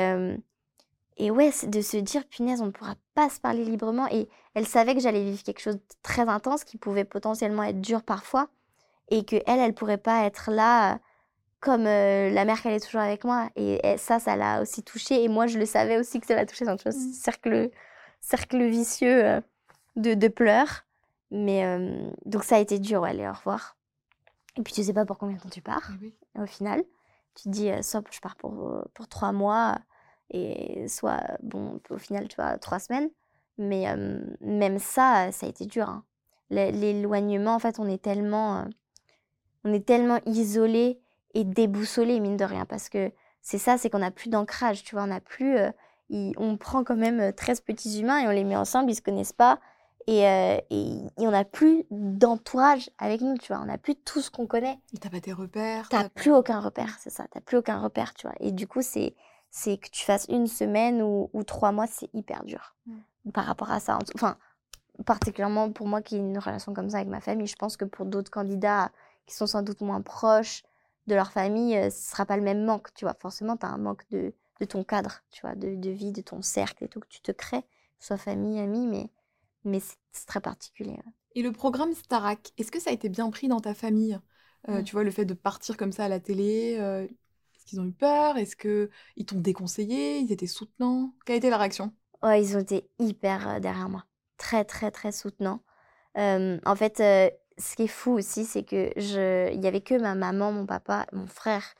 [1.16, 4.08] et ouais, de se dire, punaise, on ne pourra pas se parler librement.
[4.10, 7.80] Et elle savait que j'allais vivre quelque chose de très intense, qui pouvait potentiellement être
[7.80, 8.48] dur parfois,
[9.08, 10.98] et que elle, elle pourrait pas être là
[11.60, 13.50] comme euh, la mère qu'elle est toujours avec moi.
[13.56, 15.22] Et, ça, ça l'a aussi touché.
[15.22, 16.64] Et moi, je le savais aussi que ça l'a touché.
[16.64, 17.12] C'est un mmh.
[17.12, 17.70] cercle,
[18.20, 19.40] cercle vicieux euh,
[19.96, 20.84] de, de, pleurs.
[21.30, 23.76] Mais euh, donc ça a été dur, ouais, aller au revoir.
[24.56, 25.90] Et puis tu sais pas pour combien de temps tu pars.
[26.38, 26.84] Au final,
[27.34, 29.78] tu te dis, stop, je pars pour, pour trois mois
[30.30, 33.10] et soit, bon, au final, tu vois, trois semaines.
[33.58, 33.84] Mais
[34.40, 35.88] même ça, ça a été dur.
[35.88, 36.04] Hein.
[36.50, 38.64] L'éloignement, en fait, on est tellement,
[39.64, 41.00] on est tellement isolé
[41.34, 44.94] et déboussolé, mine de rien, parce que c'est ça, c'est qu'on n'a plus d'ancrage, tu
[44.94, 45.56] vois, on n'a plus,
[46.10, 49.32] on prend quand même 13 petits humains et on les met ensemble, ils se connaissent
[49.32, 49.58] pas,
[50.06, 50.22] et,
[50.70, 54.46] et, on n'a plus d'entourage avec nous, tu vois, on n'a plus tout ce qu'on
[54.46, 54.78] connaît.
[55.00, 55.88] T'as pas tes repères.
[55.88, 58.82] T'as plus aucun repère, c'est ça, t'as plus aucun repère, tu vois, et du coup,
[58.82, 59.14] c'est
[59.52, 63.30] c'est que tu fasses une semaine ou, trois mois, c'est hyper dur mmh.
[63.32, 63.98] par rapport à ça.
[64.14, 64.38] Enfin,
[65.04, 67.84] particulièrement pour moi qui ai une relation comme ça avec ma famille, je pense que
[67.84, 68.90] pour d'autres candidats
[69.26, 70.62] qui sont sans doute moins proches
[71.06, 73.14] de leur famille, euh, ce sera pas le même manque, tu vois.
[73.20, 76.22] Forcément, tu as un manque de, de, ton cadre, tu vois, de, de, vie, de
[76.22, 77.64] ton cercle et tout que tu te crées,
[77.98, 79.10] soit famille, amis, mais,
[79.64, 80.98] mais c'est très particulier.
[81.34, 84.18] Et le programme Starac, est-ce que ça a été bien pris dans ta famille?
[84.68, 84.84] Euh, mmh.
[84.84, 87.06] Tu vois, le fait de partir comme ça à la télé, euh,
[87.62, 88.36] est-ce qu'ils ont eu peur?
[88.36, 90.18] Est-ce qu'ils t'ont déconseillé?
[90.18, 91.14] Ils étaient soutenants?
[91.24, 91.92] Quelle a été la réaction?
[92.22, 94.04] Ouais, ils ont été hyper euh, derrière moi.
[94.36, 95.62] Très, très, très soutenants.
[96.16, 99.52] en fait, euh, ce qui est fou aussi, c'est que je...
[99.52, 101.74] il y avait que ma maman, mon papa, mon frère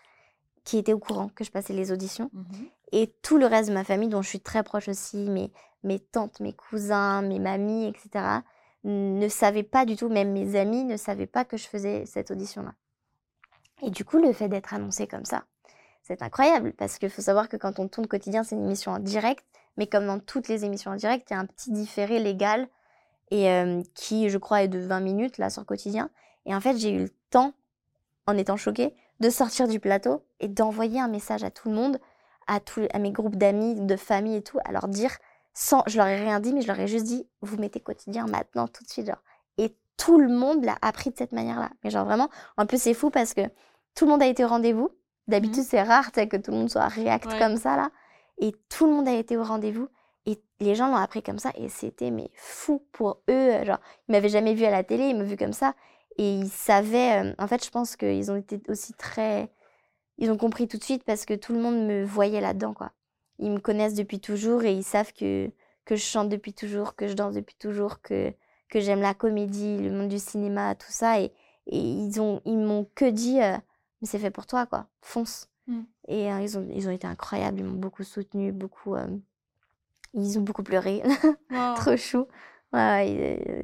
[0.63, 2.31] qui étaient au courant que je passais les auditions.
[2.33, 2.45] Mmh
[2.93, 5.51] Et tout le reste de ma famille, dont je suis très proche aussi, mes,
[5.83, 8.43] mes tantes, mes cousins, mes mamies, etc.,
[8.85, 12.31] ne savaient pas du tout, même mes amis ne savaient pas que je faisais cette
[12.31, 12.75] audition-là.
[13.83, 15.45] Et du coup, le fait d'être annoncé comme ça,
[16.03, 18.99] c'est incroyable parce qu'il faut savoir que quand on tourne quotidien, c'est une émission en
[18.99, 19.45] direct,
[19.77, 22.69] mais comme dans toutes les émissions en direct, il y a un petit différé légal
[23.31, 26.11] et euh, qui, je crois, est de 20 minutes là sur quotidien.
[26.45, 27.55] Et en fait, j'ai eu le temps,
[28.27, 31.99] en étant choquée, de sortir du plateau et d'envoyer un message à tout le monde,
[32.47, 35.17] à, tous, à mes groupes d'amis, de famille et tout, à leur dire,
[35.55, 38.27] sans, je leur ai rien dit, mais je leur ai juste dit, vous mettez quotidien
[38.27, 39.11] maintenant, tout de suite.
[39.59, 41.71] Et tout le monde l'a appris de cette manière-là.
[41.85, 43.43] Mais genre vraiment, en plus c'est fou parce que
[43.95, 44.91] tout le monde a été au rendez-vous.
[45.29, 45.67] D'habitude, mmh.
[45.69, 47.91] c'est rare que tout le monde soit réacte comme ça, là.
[48.39, 49.89] Et tout le monde a été au rendez-vous.
[50.27, 51.51] Et les gens l'ont appris comme ça.
[51.57, 53.65] Et c'était mais fou pour eux.
[53.65, 55.75] Genre, ils m'avaient jamais vu à la télé, ils m'ont vu comme ça.
[56.19, 57.25] Et ils savaient.
[57.25, 59.51] Euh, en fait, je pense qu'ils ont été aussi très.
[60.19, 62.93] Ils ont compris tout de suite parce que tout le monde me voyait là-dedans, quoi.
[63.39, 65.51] Ils me connaissent depuis toujours et ils savent que,
[65.85, 68.33] que je chante depuis toujours, que je danse depuis toujours, que,
[68.69, 71.21] que j'aime la comédie, le monde du cinéma, tout ça.
[71.21, 71.33] Et,
[71.67, 73.41] et ils m'ont que dit.
[73.41, 73.57] Euh,
[74.03, 74.87] mais c'est fait pour toi, quoi.
[75.01, 75.49] Fonce.
[75.69, 75.81] Mmh.
[76.09, 78.95] Et euh, ils, ont, ils ont été incroyables, ils m'ont beaucoup soutenu, beaucoup.
[78.97, 79.07] Euh,
[80.13, 81.03] ils ont beaucoup pleuré.
[81.77, 82.27] Trop chou.
[82.73, 83.63] Ouais,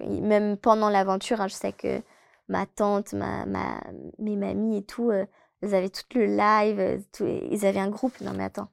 [0.00, 2.00] même pendant l'aventure, hein, je sais que
[2.48, 3.80] ma tante, ma, ma,
[4.18, 5.24] mes mamies et tout, euh,
[5.62, 8.20] ils avaient tout le live, euh, tout- ils avaient un groupe.
[8.20, 8.68] Non mais attends,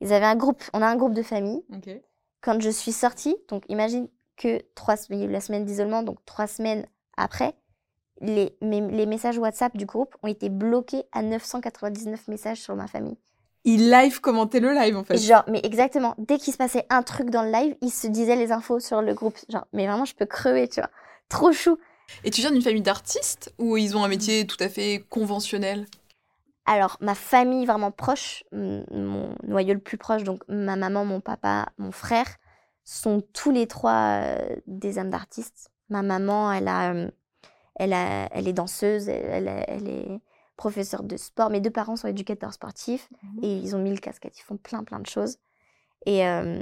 [0.00, 0.62] ils avaient un groupe.
[0.72, 1.64] On a un groupe de famille.
[2.40, 7.54] Quand je suis sortie, donc imagine que trois, la semaine d'isolement, donc trois semaines après,
[8.22, 12.86] les, mes- les messages WhatsApp du groupe ont été bloqués à 999 messages sur ma
[12.86, 13.16] famille.
[13.64, 15.18] Il live commentait le live en fait.
[15.18, 18.36] Genre, mais exactement, dès qu'il se passait un truc dans le live, ils se disaient
[18.36, 19.36] les infos sur le groupe.
[19.48, 20.90] Genre, mais vraiment, je peux crever, tu vois.
[21.28, 21.78] Trop chou.
[22.24, 25.86] Et tu viens d'une famille d'artistes ou ils ont un métier tout à fait conventionnel?
[26.64, 31.66] Alors, ma famille vraiment proche, mon noyau le plus proche, donc ma maman, mon papa,
[31.76, 32.26] mon frère,
[32.84, 35.70] sont tous les trois euh, des âmes d'artistes.
[35.88, 37.10] Ma maman, elle, a, euh,
[37.82, 39.48] elle, a, elle est danseuse, elle,
[39.88, 40.20] est
[40.56, 41.50] professeure de sport.
[41.50, 43.08] Mes deux parents sont éducateurs sportifs
[43.42, 45.38] et ils ont mille casquettes, ils font plein plein de choses.
[46.06, 46.60] Et, euh,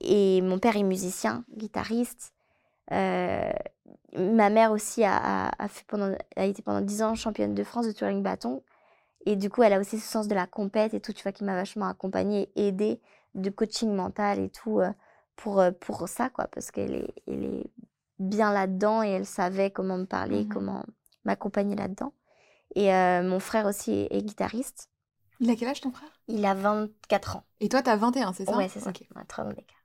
[0.00, 2.32] et mon père est musicien, guitariste.
[2.92, 3.52] Euh,
[4.16, 5.16] ma mère aussi a,
[5.48, 8.62] a- a fait pendant, a été pendant 10 ans championne de France de touring bâton.
[9.26, 11.32] Et du coup, elle a aussi ce sens de la compète et tout, tu vois,
[11.32, 13.00] qui m'a vachement accompagnée et aidée
[13.34, 14.90] de coaching mental et tout euh,
[15.36, 17.66] pour, pour ça, quoi, parce qu'elle est, elle est
[18.18, 20.48] bien là-dedans et elle savait comment me parler, Mhm.
[20.48, 20.84] comment
[21.24, 22.12] m'accompagner là-dedans.
[22.74, 24.90] Et euh, mon frère aussi est, est guitariste.
[25.40, 26.08] Il a quel âge ton frère?
[26.28, 27.44] Il a 24 ans.
[27.60, 28.56] Et toi t'as 21, c'est ça?
[28.56, 28.90] Ouais, c'est ça.
[28.90, 29.02] Ok.
[29.14, 29.78] On a trois ans d'écart.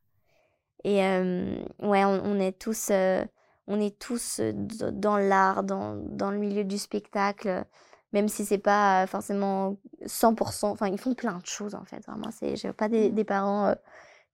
[0.84, 3.24] Et euh, ouais, on, on est tous, euh,
[3.68, 7.65] on est tous dans l'art, dans, dans le milieu du spectacle,
[8.13, 10.70] même si c'est pas forcément 100%.
[10.72, 12.06] Enfin, ils font plein de choses en fait.
[12.08, 13.76] Vraiment, c'est, j'ai pas des, des parents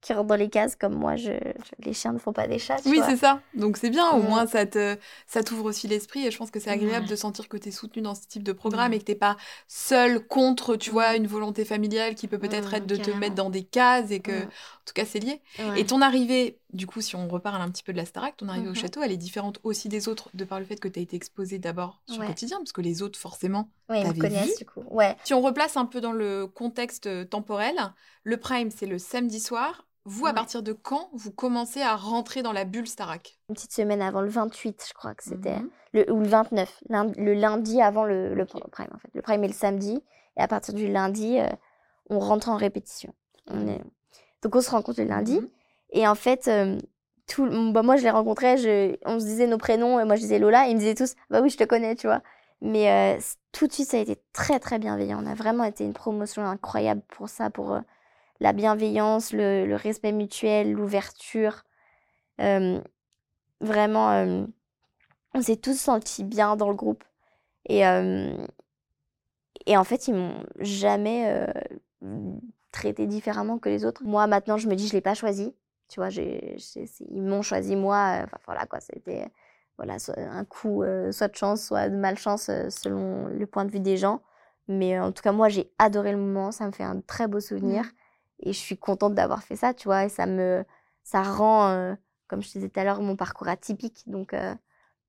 [0.05, 1.15] qui rentrent dans les cases comme moi.
[1.15, 2.77] Je, je- les chiens ne font pas des chats.
[2.81, 3.41] tu Oui, c'est ça.
[3.55, 4.27] Donc c'est bien, au Mm.
[4.27, 7.49] moins ça te ça t'ouvre aussi l'esprit et je pense que c'est agréable de sentir
[7.49, 8.97] que tu es soutenu dans ce type de programme Ouais.
[8.97, 9.35] et que t'es pas
[9.67, 11.15] seul contre, tu vois, Mm.
[11.17, 14.19] une volonté familiale qui peut peut-être Mm, être de te mettre dans des cases et
[14.19, 14.43] que, Mm.
[14.45, 15.41] en tout cas, c'est lié.
[15.59, 15.81] Ouais.
[15.81, 18.47] Et ton arrivée, du coup, si on reparle un petit peu de la Starac, ton
[18.49, 18.75] arrivée au Mhm.
[18.75, 21.15] château, elle est différente aussi des autres de par le fait que tu as été
[21.15, 22.27] exposée d'abord sur Ouais.
[22.27, 23.69] quotidien, parce que les autres, forcément.
[23.89, 24.83] Ouais, ils me connaissent du coup.
[24.91, 25.15] Ouais.
[25.23, 27.75] Si on replace un peu dans le contexte euh, temporel,
[28.23, 29.85] le prime, c'est le samedi soir.
[30.05, 30.35] Vous, à Ouais.
[30.35, 33.39] partir de quand vous commencez à rentrer dans la bulle Starac?
[33.49, 35.57] Une petite semaine avant le 28, je crois que c'était.
[35.59, 35.69] Mhm.
[35.93, 39.09] le, ou le 29, lundi- le lundi avant le, le prime en fait.
[39.13, 39.99] Le prime est le samedi
[40.37, 41.47] et à partir du lundi, euh,
[42.09, 43.13] on rentre en répétition.
[43.47, 43.81] On est...
[44.43, 45.49] Donc on se rencontre le lundi Mhm.
[45.91, 46.77] et en fait, euh,
[47.27, 50.21] tout, bah, moi je les rencontrais, je, on se disait nos prénoms et moi je
[50.21, 52.21] disais Lola et ils me disaient tous bah oui je te connais tu vois.
[52.61, 53.19] Mais euh,
[53.51, 55.19] tout de suite ça a été très très bienveillant.
[55.23, 57.79] On a vraiment été une promotion incroyable pour ça, pour euh,
[58.39, 61.63] la bienveillance, le, respect mutuel, l'ouverture.
[63.62, 64.48] Vraiment,
[65.34, 67.04] on s'est tous sentis bien dans le groupe.
[67.67, 67.82] Et,
[69.65, 71.48] et en fait, ils m'ont jamais
[72.76, 74.04] traité différemment que les autres.
[74.04, 75.54] Moi, maintenant, je me dis, je l'ai pas choisi.
[75.88, 78.24] Tu vois, ils m'ont choisi moi.
[78.24, 78.80] euh, voilà, quoi.
[78.82, 79.28] C'était
[79.78, 83.71] voilà, un coup, euh, soit de chance, soit de malchance, euh, selon le point de
[83.71, 84.21] vue des gens.
[84.67, 86.52] Mais en tout cas, moi, j'ai adoré le moment.
[86.52, 87.86] Ça me fait un très beau souvenir.
[88.39, 90.06] Et je suis contente d'avoir fait ça, tu vois.
[90.06, 90.63] Et ça me,
[91.04, 91.93] ça rend, euh,
[92.28, 94.04] comme je te disais tout à l'heure, mon parcours atypique.
[94.08, 94.54] Donc, euh,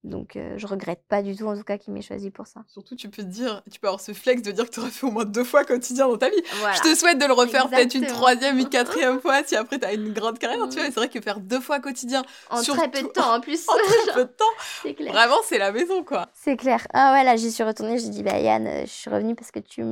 [0.04, 2.60] donc euh, je regrette pas du tout, en tout cas, qu'il m'ait choisi pour ça.
[2.68, 4.90] Surtout, tu peux te dire, tu peux avoir ce flex de dire que tu aurais
[4.90, 6.40] fait au moins deux fois quotidien dans ta vie.
[6.60, 6.74] Voilà.
[6.76, 9.84] Je te souhaite de le refaire peut-être une troisième, une quatrième fois si après tu
[9.84, 10.82] as une grande carrière, tu vois.
[10.86, 13.40] Et C'est vrai que faire deux fois quotidien En surtout- très peu de temps, en
[13.40, 13.66] plus.
[13.68, 14.44] en très peu de temps,
[14.84, 15.12] C'est clair.
[15.12, 16.28] vraiment, c'est la maison, quoi.
[16.32, 16.86] C'est clair.
[16.94, 17.98] Ah ouais, là, j'y suis retournée.
[17.98, 19.82] J'ai dit, bah Yann, euh, je suis revenue parce que tu,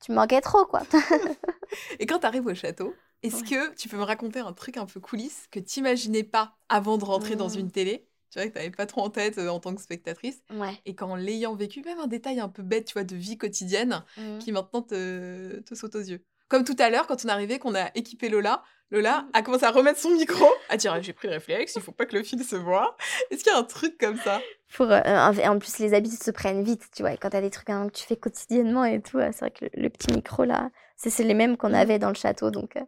[0.00, 0.82] tu manquais trop, quoi.
[1.98, 4.86] Et quand tu arrives au château, est-ce que tu peux me raconter un truc un
[4.86, 7.58] peu coulisses que t'imaginais pas avant de rentrer dans Mhm.
[7.60, 8.06] une télé?
[8.30, 10.40] Tu vois, que t'avais pas trop en tête euh, en tant que spectatrice.
[10.50, 10.80] Ouais.
[10.86, 14.04] Et qu'en l'ayant vécu, même un détail un peu bête, tu vois, de vie quotidienne,
[14.16, 14.38] Mhm.
[14.38, 16.24] qui maintenant te, te saute aux yeux.
[16.50, 19.64] Comme tout à l'heure, quand on est arrivé, qu'on a équipé Lola, Lola a commencé
[19.64, 22.22] à remettre son micro, à dire j'ai pris le réflexe, il faut pas que le
[22.24, 22.96] fil se voit.
[23.30, 24.42] Est-ce qu'il y a un truc comme ça?
[24.74, 27.12] Pour, euh, en plus, les habitudes se prennent vite, tu vois.
[27.12, 29.50] Et quand t'as des trucs hein, que tu fais quotidiennement et tout, euh, c'est vrai
[29.52, 31.74] que le, le petit micro, là, c'est les mêmes qu'on Mhm.
[31.76, 32.50] avait dans le château.
[32.50, 32.80] Donc euh,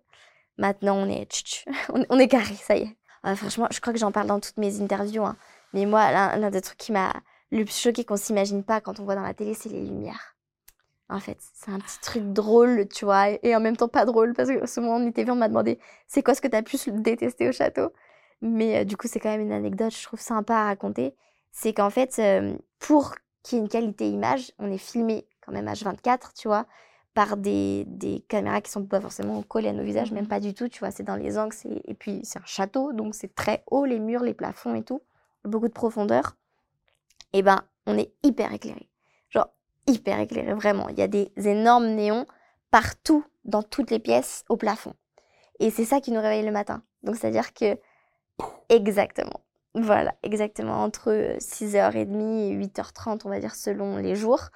[0.58, 2.96] maintenant, on est, tch, tch, on, est- on est carré, ça y est.
[3.36, 5.24] Franchement, je crois que j'en parle dans toutes mes interviews.
[5.24, 5.36] hein.
[5.72, 7.12] Mais moi, l'un l'un des trucs qui m'a
[7.52, 10.31] le plus choqué qu'on s'imagine pas quand on voit dans la télé, c'est les lumières.
[11.12, 14.32] En fait, c'est un petit truc drôle, tu vois, et en même temps pas drôle,
[14.32, 17.48] parce que souvent en TV, on m'a demandé c'est quoi ce que t'as plus détesté
[17.48, 17.92] au château?
[18.40, 21.14] Mais euh, du coup, c'est quand même une anecdote, je trouve sympa à raconter.
[21.50, 25.52] C'est qu'en fait, euh, pour qu'il y ait une qualité image, on est filmé quand
[25.52, 26.66] même H24, tu vois,
[27.12, 30.54] par des, des caméras qui sont pas forcément collées à nos visages, même pas du
[30.54, 33.64] tout, tu vois, c'est dans les angles, et puis c'est un château, donc c'est très
[33.70, 35.02] haut, les murs, les plafonds et tout,
[35.44, 36.36] beaucoup de profondeur.
[37.34, 38.88] Et ben, on est hyper éclairé.
[39.86, 40.88] Hyper éclairé, vraiment.
[40.88, 42.26] Il y a des énormes néons
[42.70, 44.94] partout, dans toutes les pièces, au plafond.
[45.58, 46.82] Et c'est ça qui nous réveille le matin.
[47.02, 47.78] Donc, c'est-à-dire que,
[48.68, 49.40] exactement.
[49.74, 50.82] Voilà, exactement.
[50.82, 54.48] Entre 6h30 et 8h30, on va dire, selon les jours.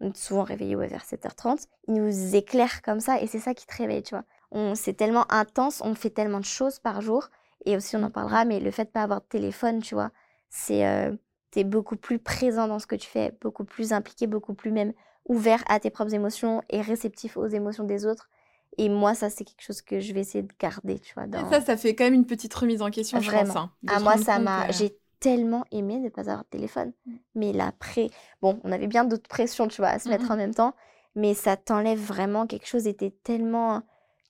[0.00, 1.66] On est souvent réveillé vers 7h30.
[1.88, 4.74] Il nous éclaire comme ça et c'est ça qui te réveille, tu vois.
[4.74, 7.28] C'est tellement intense, on fait tellement de choses par jour.
[7.66, 10.10] Et aussi, on en parlera, mais le fait de pas avoir de téléphone, tu vois,
[10.48, 10.86] c'est.
[10.86, 11.12] Euh,
[11.52, 14.70] tu es beaucoup plus présent dans ce que tu fais, beaucoup plus impliqué, beaucoup plus
[14.70, 14.92] même
[15.26, 18.28] ouvert à tes propres émotions et réceptif aux émotions des autres.
[18.78, 21.26] Et moi, ça, c'est quelque chose que je vais essayer de garder, tu vois.
[21.26, 21.50] Dans...
[21.50, 23.40] ça, ça fait quand même une petite remise en question, Vraiment.
[23.40, 23.56] je pense.
[23.56, 24.70] Hein, à moi, ça m'a...
[24.70, 26.92] J'ai tellement aimé ne pas avoir de téléphone.
[27.04, 27.14] Mm.
[27.34, 28.10] Mais l'après...
[28.40, 30.74] Bon, on avait bien d'autres pressions, tu vois, à se mettre en même temps.
[31.16, 32.86] Mais ça t'enlève vraiment quelque chose.
[32.86, 33.82] Et tellement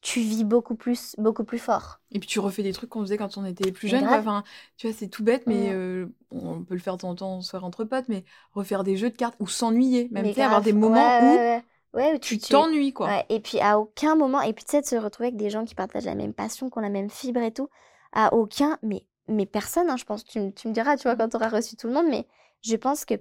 [0.02, 2.00] tu vis beaucoup plus, beaucoup plus fort.
[2.10, 4.06] Et puis tu refais des trucs qu'on faisait quand on était plus jeune.
[4.06, 4.44] Enfin,
[4.76, 7.40] tu vois, c'est tout bête, mais euh, on peut le faire de temps en temps,
[7.42, 11.60] soir entre potes, mais refaire des jeux de cartes ou s'ennuyer, même avoir des moments
[11.92, 13.24] où, tu t'ennuies, quoi.
[13.28, 15.64] Et puis à aucun moment, et puis tu sais, de se retrouver avec des gens
[15.64, 17.68] qui partagent la même passion, qui ont la même fibre et tout,
[18.12, 21.28] à aucun, mais, mais personne, hein, je pense, tu, tu, me diras, tu vois, quand
[21.28, 22.26] tu auras reçu tout le monde, mais
[22.62, 23.14] je pense que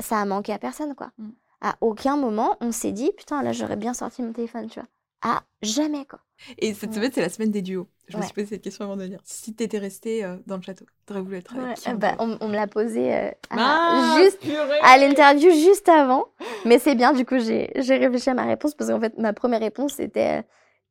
[0.00, 1.10] ça a manqué à personne, quoi.
[1.18, 1.30] Mm.
[1.60, 4.88] À aucun moment, on s'est dit, putain, là, j'aurais bien sorti mon téléphone, tu vois
[5.22, 6.20] à jamais, quoi.
[6.58, 7.88] Et cette semaine, c'est la semaine des duos.
[8.06, 9.20] Je me suis posé cette question avant de venir.
[9.24, 12.48] Si tu étais resté euh, dans le château, t'aurais voulu être avec qui bah, on,
[12.48, 14.38] me l'a posé euh, à, juste
[14.82, 16.26] à l'interview juste avant.
[16.64, 19.60] Mais c'est bien, du coup, j'ai réfléchi à ma réponse parce qu'en fait, ma première
[19.60, 20.42] réponse c'était euh,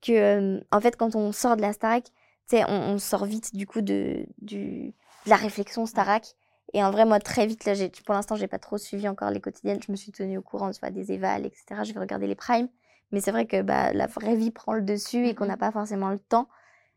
[0.01, 2.03] que, en fait, quand on sort de la Starac,
[2.47, 4.93] sais, on, sort vite du coup de, du,
[5.25, 6.35] de la réflexion Starac.
[6.73, 7.73] Et en vrai, moi, très vite, là,
[8.05, 9.79] pour l'instant, j'ai pas trop suivi encore les quotidiennes.
[9.81, 11.81] Je me suis tenue au courant vois, des évals, etc.
[11.83, 12.67] Je vais regarder les primes.
[13.11, 15.59] Mais c'est vrai que bah, la vraie vie prend le dessus et qu'on n'a mmh
[15.59, 16.47] pas forcément le temps.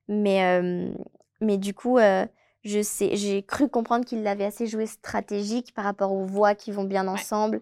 [0.09, 0.61] Mais,
[1.41, 1.99] mais du coup,
[2.65, 6.73] je sais, j'ai cru comprendre qu'il l'avait assez joué stratégique par rapport aux voix qui
[6.73, 7.61] vont bien ensemble.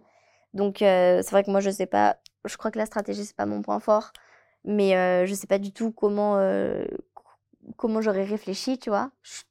[0.54, 2.16] Donc c'est vrai que moi, je sais pas.
[2.44, 4.12] Je crois que la stratégie, c'est pas mon point fort.
[4.64, 6.38] Mais je sais pas du tout comment,
[7.76, 9.10] comment j'aurais réfléchi, tu vois.
[9.22, 9.44] Je suis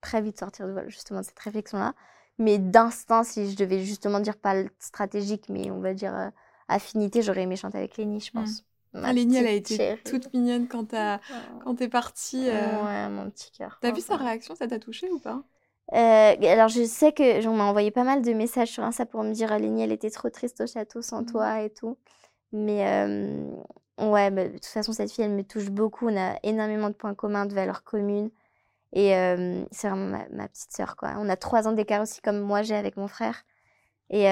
[0.00, 1.94] très vite sortir de justement cette réflexion-là.
[2.38, 6.32] Mais d'instinct, si je devais justement dire pas stratégique, mais on va dire
[6.72, 8.40] affinité, j'aurais aimé chanter avec Lénie, je mmh.
[8.40, 8.64] pense.
[8.94, 10.84] Ah, Lénie, elle a été toute mignonne quand
[11.76, 12.48] t'es partie.
[12.48, 12.84] Euh.
[12.84, 13.78] Ouais, mon petit cœur.
[13.80, 14.54] T'as vu sa réaction?
[14.54, 15.42] Ça t'a touché ou pas?
[15.94, 19.24] Euh, alors je sais que j'en m'a envoyé pas mal de messages sur Insta pour
[19.24, 21.26] me dire Lénie elle était trop triste au château sans mmh.
[21.26, 21.98] toi et tout.
[22.52, 23.50] Mais euh,
[23.98, 26.08] ouais, bah, de toute façon cette fille elle me touche beaucoup.
[26.08, 28.30] On a énormément de points communs, de valeurs communes.
[28.94, 29.12] Et
[29.70, 31.14] c'est vraiment ma, petite sœur quoi.
[31.16, 33.44] On a trois ans d'écart aussi comme moi j'ai avec mon frère.
[34.10, 34.26] Et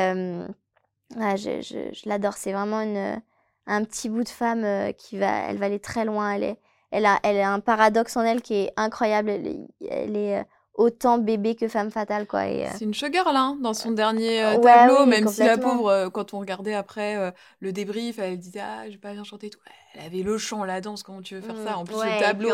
[1.18, 2.34] ah, je, je, je l'adore.
[2.34, 3.20] C'est vraiment une,
[3.66, 6.32] un petit bout de femme euh, qui va, elle va aller très loin.
[6.32, 6.56] Elle, est,
[6.90, 9.30] elle, a, elle a un paradoxe en elle qui est incroyable.
[9.30, 10.44] Elle, elle est euh,
[10.74, 12.46] autant bébé que femme fatale quoi.
[12.46, 16.32] Et, euh, c'est une showgirl hein, dans son dernier tableau même si la pauvre quand
[16.32, 19.58] on regardait après le débrief elle disait ah j'ai pas bien chanté tout.
[19.94, 21.76] Elle avait le chant la danse comment tu veux faire ça?
[21.76, 22.52] En plus le tableau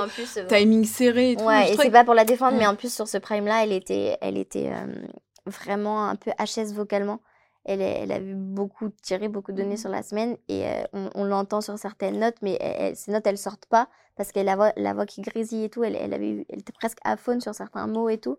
[0.48, 3.06] timing serré et tout ouais, et c'est pas pour la défendre mais en plus sur
[3.06, 4.72] ce prime là elle était elle était
[5.44, 7.20] vraiment un peu HS vocalement
[7.66, 11.24] elle, elle a vu beaucoup tiré, beaucoup donné mmh sur la semaine et euh, on,
[11.24, 14.56] l'entend sur certaines notes, mais elle, ces notes, elles sortent pas parce qu'elle a la
[14.56, 15.82] voix, la voix qui grésille et tout.
[15.82, 18.38] Elle, elle, avait, elle était presque aphone sur certains mots et tout.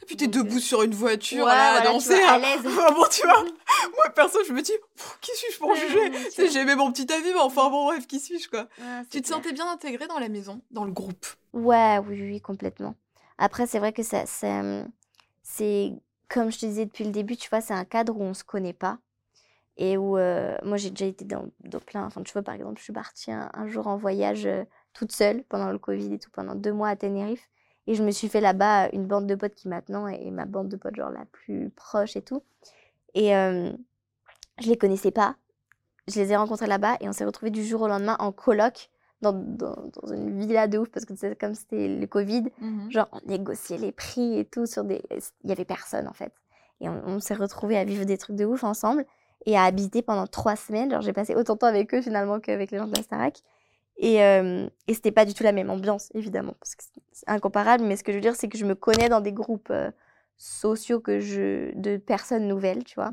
[0.00, 2.20] Et puis t'es debout sur une voiture à danser.
[2.22, 2.62] à l'aise.
[2.64, 4.72] Ah bon, tu vois, moi perso, je me dis,
[5.20, 6.10] qui suis-je pour juger?
[6.50, 8.68] J'ai aimé mon petit avis, mais enfin bon, bref, qui suis-je quoi?
[9.10, 11.26] Tu te sentais bien intégrée dans la maison, dans le groupe?
[11.52, 12.94] Ouais, oui, oui, complètement.
[13.36, 14.24] Après, c'est vrai que ça,
[15.42, 15.92] c'est
[16.32, 18.44] comme je te disais depuis le début, tu vois, c'est un cadre où on se
[18.44, 18.98] connaît pas.
[19.76, 21.48] Et où euh, moi, j'ai déjà été dans,
[21.86, 22.04] plein.
[22.04, 25.44] Enfin, tu vois, par exemple, je suis partie un, jour en voyage euh, toute seule
[25.44, 27.48] pendant le Covid et tout, pendant deux mois à Tenerife.
[27.86, 30.68] Et je me suis fait là-bas une bande de potes qui maintenant est ma bande
[30.68, 32.42] de potes, genre la plus proche et tout.
[33.14, 33.72] Et euh,
[34.60, 35.36] je les connaissais pas.
[36.08, 38.90] Je les ai rencontrés là-bas et on s'est retrouvés du jour au lendemain en coloc
[39.22, 42.44] dans, dans, une villa de ouf parce que c'est comme c'était le Covid.
[42.60, 45.02] Mmh genre, on négociait les prix et tout sur des.
[45.44, 46.32] Il y avait personne en fait.
[46.80, 49.06] Et on, s'est retrouvés à vivre des trucs de ouf ensemble
[49.46, 50.90] et à habiter pendant trois semaines.
[50.90, 53.40] Genre, j'ai passé autant de temps avec eux finalement qu'avec les gens de la Starac.
[53.98, 56.82] Et, euh, et c'était pas du tout la même ambiance, évidemment, parce que
[57.12, 57.84] c'est incomparable.
[57.84, 59.92] Mais ce que je veux dire, c'est que je me connais dans des groupes euh,
[60.38, 63.12] sociaux que je, de personnes nouvelles, tu vois.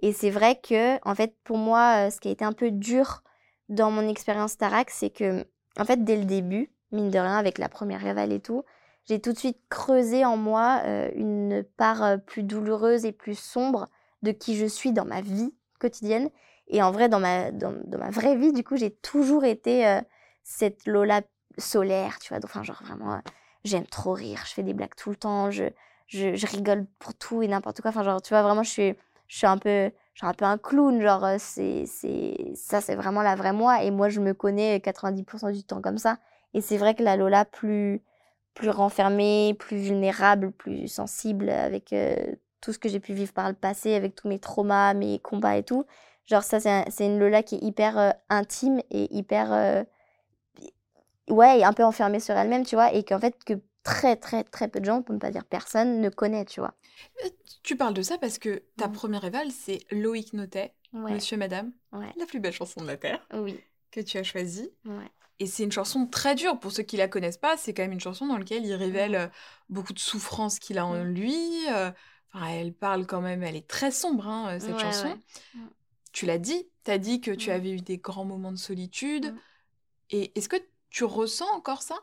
[0.00, 2.70] Et c'est vrai que, en fait, pour moi, euh, ce qui a été un peu
[2.70, 3.22] dur
[3.68, 5.46] dans mon expérience Tarak, c'est que,
[5.78, 8.64] en fait, dès le début, mine de rien, avec la première révèle et tout,
[9.06, 13.38] j'ai tout de suite creusé en moi euh, une part euh, plus douloureuse et plus
[13.38, 13.88] sombre
[14.22, 16.30] de qui je suis dans ma vie quotidienne.
[16.68, 20.00] Et en vrai, dans ma, dans, ma vraie vie, du coup, j'ai toujours été euh,
[20.42, 21.20] cette Lola
[21.58, 22.42] solaire, tu vois.
[22.42, 23.20] Enfin, genre vraiment,
[23.64, 25.64] j'aime trop rire, je fais des blagues tout le temps, je,
[26.06, 27.90] je, je rigole pour tout et n'importe quoi.
[27.90, 28.94] Enfin, genre, tu vois, vraiment, je suis,
[29.28, 31.84] je suis un peu genre un peu un clown, genre euh, c'est
[32.54, 35.98] ça c'est vraiment la vraie moi et moi je me connais 90% du temps comme
[35.98, 36.18] ça
[36.54, 38.02] et c'est vrai que la Lola plus
[38.54, 42.14] plus renfermée, plus vulnérable, plus sensible avec euh,
[42.60, 45.56] tout ce que j'ai pu vivre par le passé, avec tous mes traumas, mes combats
[45.56, 45.84] et tout.
[46.26, 49.52] Genre ça, c'est une Lola qui est hyper euh, intime et hyper...
[49.52, 49.84] Euh,
[51.28, 54.68] ouais, un peu enfermée sur elle-même, tu vois, et qu'en fait, que très, très, très
[54.68, 56.74] peu de gens, pour ne pas dire personne, ne connaît, tu vois.
[57.62, 58.92] Tu parles de ça parce que ta mmh.
[58.92, 63.60] première révale, c'est Loïc Notet, Monsieur, Madame, la plus belle chanson de la Terre, oui.
[63.90, 64.70] que tu as choisie.
[64.84, 65.10] Ouais.
[65.40, 66.58] Et c'est une chanson très dure.
[66.60, 69.14] Pour ceux qui la connaissent pas, c'est quand même une chanson dans laquelle il révèle
[69.16, 69.26] euh,
[69.68, 71.36] beaucoup de souffrances qu'il a en lui.
[71.70, 71.90] Euh,
[72.32, 75.18] enfin, elle parle quand même, elle est très sombre, hein, euh, cette chanson.
[76.12, 79.34] Tu l'as dit, tu as dit que tu avais eu des grands moments de solitude.
[80.10, 80.56] Et est-ce que
[80.90, 81.96] tu ressens encore ça?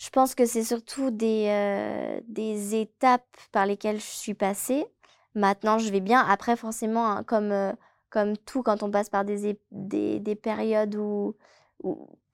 [0.00, 4.86] Je pense que c'est surtout des, des étapes par lesquelles je suis passée.
[5.34, 6.24] Maintenant, je vais bien.
[6.26, 7.74] Après, forcément, hein, comme,
[8.08, 11.34] comme tout, quand on passe par des, des, des périodes où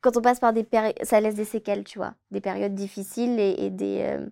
[0.06, 3.40] quand on passe par des périodes, ça laisse des séquelles, tu vois, des périodes difficiles
[3.40, 4.26] et, des, euh,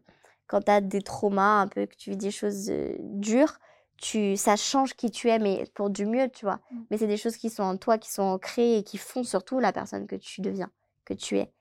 [0.47, 3.59] quand tu as des traumas, un peu que tu vis des choses euh, dures,
[3.97, 6.61] tu, ça change qui tu es, mais pour du mieux, tu vois.
[6.71, 6.81] Mmh.
[6.91, 9.59] Mais c'est des choses qui sont en toi, qui sont ancrées et qui font surtout
[9.59, 10.71] la personne que tu deviens,
[11.05, 11.53] que tu es.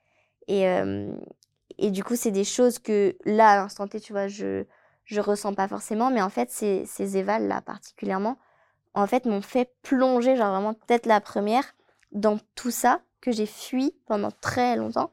[0.46, 0.64] Et,
[1.78, 4.64] et du coup, c'est des choses que là, à l'instant T, tu vois, je
[5.04, 8.38] je ressens pas forcément, mais en fait, ces, ces évals là particulièrement,
[8.94, 11.64] en fait, m'ont fait plonger, genre vraiment peut-être la première,
[12.12, 15.10] dans tout ça que j'ai fui pendant très longtemps.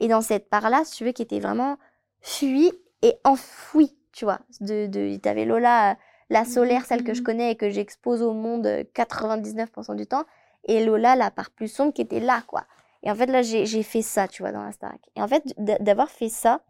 [0.00, 1.78] Et dans cette part-là, si tu veux, qui était vraiment
[2.20, 2.72] fui
[3.02, 4.40] et enfoui, tu vois.
[4.60, 5.96] De, de, T'avais Lola,
[6.30, 10.06] la mmh solaire, celle que je mmh connais et que j'expose au monde 99% du
[10.06, 10.24] temps.
[10.64, 12.64] Et Lola, la part plus sombre qui était là, quoi.
[13.04, 15.00] Et en fait, là, j'ai fait ça, tu vois, dans la Starac.
[15.14, 16.62] Et en fait, d'avoir fait ça,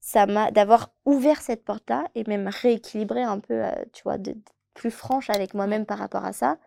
[0.00, 4.36] ça m'a, d'avoir ouvert cette porte-là et même rééquilibré un peu, euh, tu vois, de,
[4.74, 6.58] plus franche avec moi-même par rapport à ça,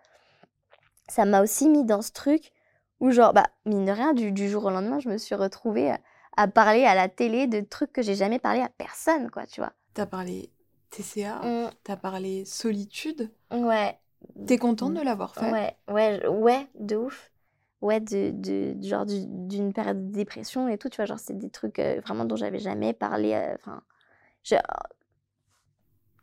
[1.08, 2.52] ça m'a aussi mis dans ce truc
[3.00, 5.94] où genre, bah, mine de rien, du, jour au lendemain, je me suis retrouvée
[6.38, 9.60] à, parler à la télé de trucs que j'ai jamais parlé à personne, quoi, tu
[9.60, 9.74] vois.
[9.94, 10.52] T'as parlé
[10.92, 11.72] TCA, mmh.
[11.84, 13.32] t'as parlé solitude.
[13.52, 13.98] Ouais.
[14.46, 15.52] T'es contente de l'avoir fait?
[15.52, 17.31] Ouais, ouais, ouais, de ouf.
[17.82, 21.50] Ouais, de, de, genre d'une période de dépression et tout, tu vois, genre c'est des
[21.50, 23.34] trucs euh, vraiment dont j'avais jamais parlé.
[23.34, 23.82] Euh, enfin,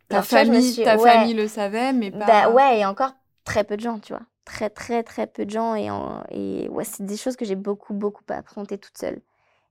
[0.09, 2.27] ta, famille, ta famille le savait, mais pas.
[2.27, 3.13] Bah, ouais, et encore
[3.45, 5.91] très peu de gens, tu vois très très très peu de gens et,
[6.31, 9.21] et ouais, c'est des choses que j'ai beaucoup beaucoup affrontées toute seule.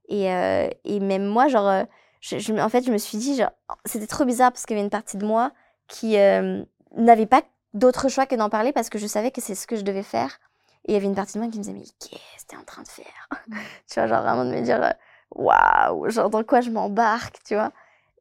[0.08, 1.84] Et, euh, et même moi, genre, euh,
[2.20, 3.50] je, en fait, je me suis dit, genre,
[3.84, 5.52] c'était trop bizarre parce qu'il y avait une partie de moi
[5.86, 6.62] qui euh,
[6.96, 7.42] n'avait pas
[7.74, 10.02] d'autre choix que d'en parler parce que je savais que c'est ce que je devais
[10.02, 10.40] faire.
[10.88, 12.56] Et il y avait une partie de moi qui me disait, mais qu'est-ce que t'es
[12.56, 13.28] en train de faire?
[13.86, 14.94] Tu vois, genre vraiment de me dire,
[15.30, 17.72] waouh, genre dans quoi je m'embarque, tu vois?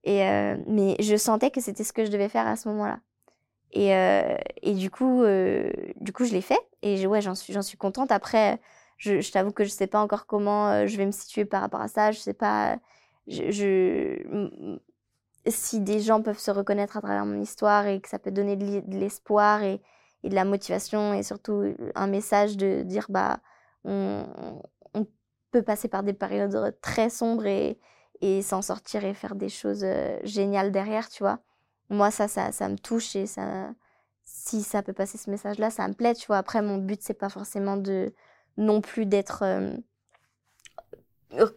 [0.03, 0.19] Et,
[0.67, 2.99] mais je sentais que c'était ce que je devais faire à ce moment-là.
[3.73, 6.59] Et, euh, et du, coup, euh, du coup, je l'ai fait.
[6.81, 8.11] Et ouais, j'en suis, suis contente.
[8.11, 8.59] Après,
[8.97, 11.61] je, t'avoue que je ne sais pas encore comment euh, je vais me situer par
[11.61, 12.11] rapport à ça.
[12.11, 12.77] Je ne sais pas
[15.47, 18.55] si des gens peuvent se reconnaître à travers mon histoire et que ça peut donner
[18.55, 19.81] de l'espoir et,
[20.23, 23.39] et, de la motivation et surtout un message de dire bah
[23.83, 24.25] on,
[24.93, 25.07] on
[25.51, 27.79] peut passer par des périodes très sombres et,
[28.21, 29.85] et s'en sortir et faire des choses
[30.23, 31.39] géniales derrière, tu vois
[31.89, 33.69] moi, ça, ça, ça me touche et ça,
[34.25, 36.37] si ça peut passer ce message-là, ça me plaît, tu vois.
[36.37, 38.13] Après, mon but, c'est pas forcément de
[38.57, 39.77] non plus d'être euh,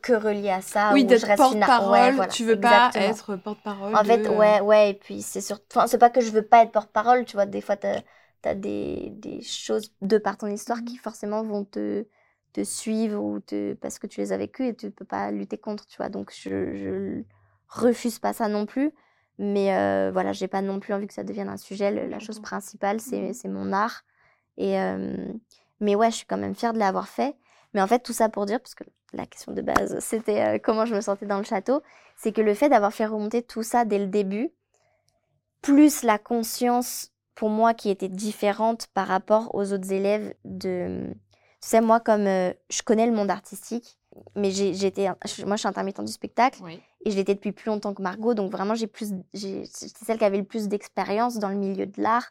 [0.03, 0.93] que relié à ça.
[0.93, 2.19] Oui, d'être porte-parole.
[2.19, 3.95] Ouais, tu veux pas être porte-parole.
[3.95, 4.91] En fait, ouais, ouais.
[4.91, 5.67] Et puis, c'est surtout.
[5.77, 7.47] Enfin, c'est pas que je veux pas être porte-parole, tu vois.
[7.47, 7.77] Des fois,
[8.43, 12.07] t'as as des, des choses de par ton histoire qui forcément vont te
[12.53, 15.57] te suivre ou te parce que tu les as vécues et tu peux pas lutter
[15.57, 16.09] contre, tu vois.
[16.09, 17.23] Donc, je, je
[17.69, 18.93] refuse pas ça non plus.
[19.39, 22.09] Mais euh, voilà, j'ai pas non plus envie que ça devienne un sujet.
[22.09, 24.03] la chose principale, mmh c'est mon art.
[24.57, 24.77] Et,
[25.81, 27.37] mais ouais, je suis quand même fière de l'avoir fait.
[27.75, 30.59] Mais en fait, tout ça pour dire, parce que la question de base, c'était euh,
[30.63, 31.83] comment je me sentais dans le château,
[32.17, 34.51] c'est que le fait d'avoir fait remonter tout ça dès le début,
[35.63, 41.07] plus la conscience pour moi qui était différente par rapport aux autres élèves de...
[41.09, 43.99] Tu sais, moi, comme euh, je connais le monde artistique,
[44.37, 45.17] mais j'étais, moi,
[45.57, 46.61] je suis intermittente du spectacle
[47.03, 48.35] et je l'étais depuis plus longtemps que Margot.
[48.35, 52.03] Donc vraiment, j'ai plus, c'était celle qui avait le plus d'expérience dans le milieu de
[52.03, 52.31] l'art.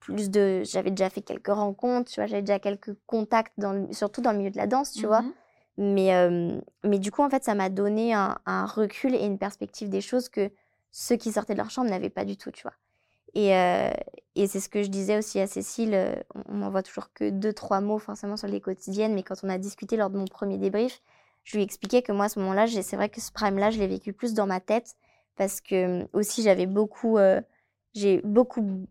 [0.00, 4.22] Plus de, j'avais déjà fait quelques rencontres, tu vois, j'avais déjà quelques contacts, dans surtout
[4.22, 5.20] dans le milieu de la danse, tu vois.
[5.20, 5.32] Mmh
[5.78, 6.40] mais,
[6.82, 10.00] mais du coup, en fait, ça m'a donné un, un, recul et une perspective des
[10.00, 10.50] choses que
[10.92, 12.72] ceux qui sortaient de leur chambre n'avaient pas du tout, tu vois.
[13.38, 13.50] Et,
[14.34, 17.82] et c'est ce que je disais aussi à Cécile, on m'envoie toujours que deux, trois
[17.82, 21.02] mots forcément sur les quotidiennes, mais quand on a discuté lors de mon premier débrief,
[21.46, 23.86] je lui expliquais que moi, à ce moment-là, c'est vrai que ce prime-là, je l'ai
[23.86, 24.96] vécu plus dans ma tête
[25.36, 27.40] parce que mmh, aussi j'avais beaucoup, euh,
[27.94, 28.86] j'ai beaucoup,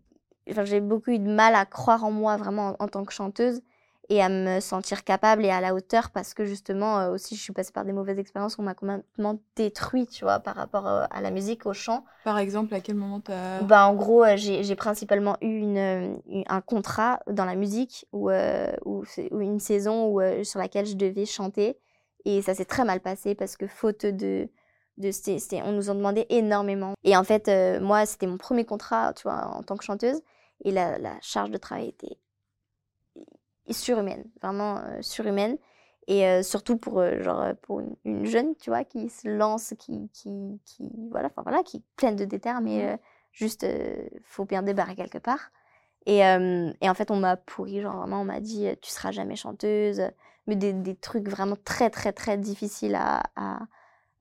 [0.46, 3.60] j'ai beaucoup eu de mal à croire en moi vraiment en, tant que chanteuse.
[4.08, 7.42] Et à me sentir capable et à la hauteur parce que justement euh, aussi je
[7.42, 11.04] suis passée par des mauvaises expériences on m'a complètement détruit tu vois par rapport euh,
[11.10, 12.04] à la musique au chant.
[12.24, 16.20] Par exemple à quel moment tu as bah en gros euh, j'ai principalement eu une,
[16.48, 18.30] un contrat dans la musique ou,
[18.84, 19.04] ou,
[19.40, 21.78] une saison où, sur laquelle je devais chanter
[22.24, 24.48] et ça s'est très mal passé parce que faute de
[24.98, 25.10] de
[25.62, 26.94] on nous en demandait énormément.
[27.04, 27.50] Et en fait
[27.80, 30.20] moi c'était mon premier contrat tu vois en tant que chanteuse
[30.64, 32.16] et la, la charge de travail était
[33.72, 35.58] surhumaine, vraiment euh, surhumaine.
[36.08, 40.08] Et euh, surtout pour, euh, genre, pour une, jeune, tu vois, qui se lance, qui,
[40.12, 42.98] qui, qui voilà, enfin voilà, qui est pleine de déter, mais
[43.32, 43.66] juste,
[44.22, 45.50] faut bien débarrer quelque part.
[46.06, 49.34] Et, et en fait, on m'a pourri, genre vraiment, on m'a dit, tu seras jamais
[49.34, 50.02] chanteuse,
[50.46, 53.66] mais des, des, trucs vraiment très, très, très difficiles à, à,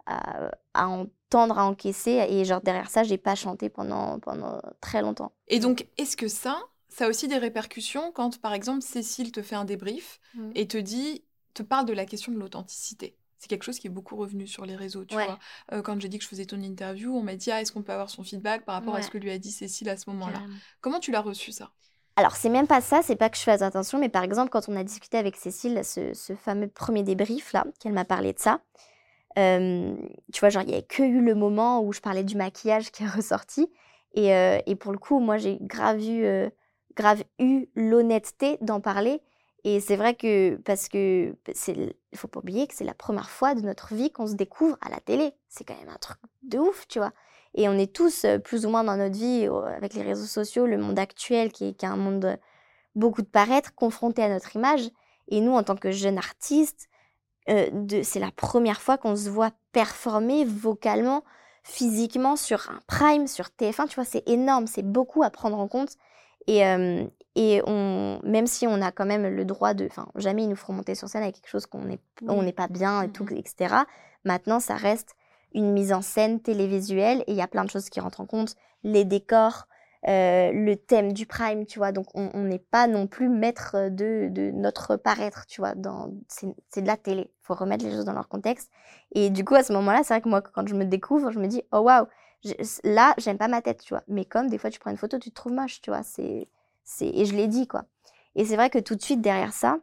[0.08, 2.26] à, à entendre, à encaisser.
[2.30, 5.34] Et genre, derrière ça, j'ai pas chanté pendant, pendant très longtemps.
[5.48, 6.58] Et donc, est-ce que ça,
[6.96, 10.52] ça a aussi des répercussions quand, par exemple, Cécile te fait un débrief mmh.
[10.56, 13.18] et te dit, te parle de la question de l'authenticité.
[13.38, 15.38] C'est quelque chose qui est beaucoup revenu sur les réseaux, tu vois.
[15.74, 17.82] Euh, quand j'ai dit que je faisais ton interview, on m'a dit, ah, est-ce qu'on
[17.82, 20.10] peut avoir son feedback par rapport à ce que lui a dit Cécile à ce
[20.12, 20.42] moment-là?
[20.80, 21.70] Comment tu l'as reçu, ça?
[22.16, 24.70] Alors, c'est même pas ça, c'est pas que je fais attention, mais par exemple, quand
[24.70, 28.62] on a discuté avec Cécile, ce, fameux premier débrief, là, qu'elle m'a parlé de ça,
[29.36, 32.90] tu vois, genre, il n'y a que eu le moment où je parlais du maquillage
[32.90, 33.70] qui est ressorti.
[34.14, 36.50] Et, euh, et pour le coup, moi, j'ai grave eu euh,
[36.96, 39.22] grave eu l'honnêteté d'en parler.
[39.64, 41.36] Et c'est vrai que, parce que
[41.68, 44.78] il faut pas oublier que c'est la première fois de notre vie qu'on se découvre
[44.82, 45.34] à la télé.
[45.50, 47.12] C'est quand même un truc de ouf, tu vois.
[47.56, 50.68] Et on est tous, euh, plus ou moins dans notre vie, avec les réseaux sociaux,
[50.68, 52.38] le monde actuel, qui est, un monde
[52.96, 54.90] beaucoup de paraître, confronté à notre image.
[55.30, 56.90] Et nous, en tant que jeunes artistes,
[57.50, 57.70] euh,
[58.04, 61.24] c'est la première fois qu'on se voit performer vocalement,
[61.64, 63.88] physiquement sur un prime, sur TF1.
[63.88, 65.96] Tu vois, c'est énorme, c'est beaucoup à prendre en compte.
[66.48, 66.62] Et,
[67.36, 69.86] et on, même si on a quand même le droit de.
[69.86, 72.54] Enfin, jamais ils nous feront monter sur scène avec quelque chose qu'on n'est on n'est
[72.54, 73.76] pas bien et tout, etc.
[74.24, 75.16] Maintenant, ça reste
[75.54, 78.26] une mise en scène télévisuelle et il y a plein de choses qui rentrent en
[78.26, 78.56] compte.
[78.84, 79.68] Les décors,
[80.08, 81.92] euh, le thème du prime, tu vois.
[81.92, 85.74] Donc, on n'est pas non plus maître de, de notre paraître, tu vois.
[86.28, 87.32] C'est de la télé.
[87.32, 88.70] Il faut remettre les choses dans leur contexte.
[89.14, 91.40] Et du coup, à ce moment-là, c'est vrai que moi, quand je me découvre, je
[91.40, 92.06] me dis, oh waouh,
[92.84, 94.04] là, j'aime pas ma tête, tu vois.
[94.08, 96.04] Mais comme des fois, tu prends une photo, tu te trouves moche, tu vois.
[96.04, 96.48] C'est,
[97.02, 97.86] et je l'ai dit, quoi.
[98.36, 99.80] Et c'est vrai que tout de suite derrière ça,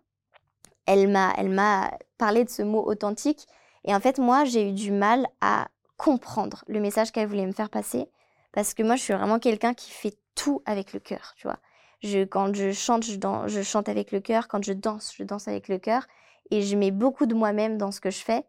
[0.87, 3.47] elle m'a, elle m'a parlé de ce mot authentique.
[3.85, 7.53] Et en fait, moi, j'ai eu du mal à comprendre le message qu'elle voulait me
[7.53, 8.09] faire passer.
[8.53, 11.59] Parce que moi, je suis vraiment quelqu'un qui fait tout avec le cœur, tu vois.
[12.03, 14.49] Je, quand je chante, je, je chante avec le cœur.
[14.49, 16.07] Quand je danse, je danse avec le cœur.
[16.51, 18.45] Et je mets beaucoup de moi-même dans ce que je fais.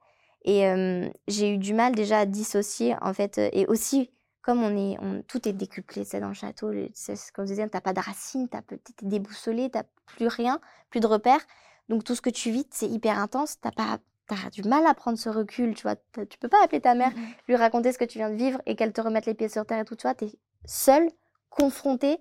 [0.45, 0.63] Et
[1.27, 3.37] j'ai eu du mal déjà à dissocier, en fait.
[3.37, 7.43] et aussi, comme on est, tout est décuplé, c'est dans le château, c'est ce qu'on
[7.43, 11.39] disait, t'as pas de racines, t'as peut-être déboussolé, t'as plus rien, plus de repères.
[11.89, 14.93] Donc tout ce que tu vis, c'est hyper intense, t'as pas, as du mal à
[14.93, 15.95] prendre ce recul, tu vois.
[16.29, 18.61] Tu peux pas appeler ta mère, mmh lui raconter ce que tu viens de vivre
[18.65, 20.13] et qu'elle te remette les pieds sur terre et tout, tu vois.
[20.13, 20.31] T'es
[20.65, 21.09] seul,
[21.49, 22.17] confronté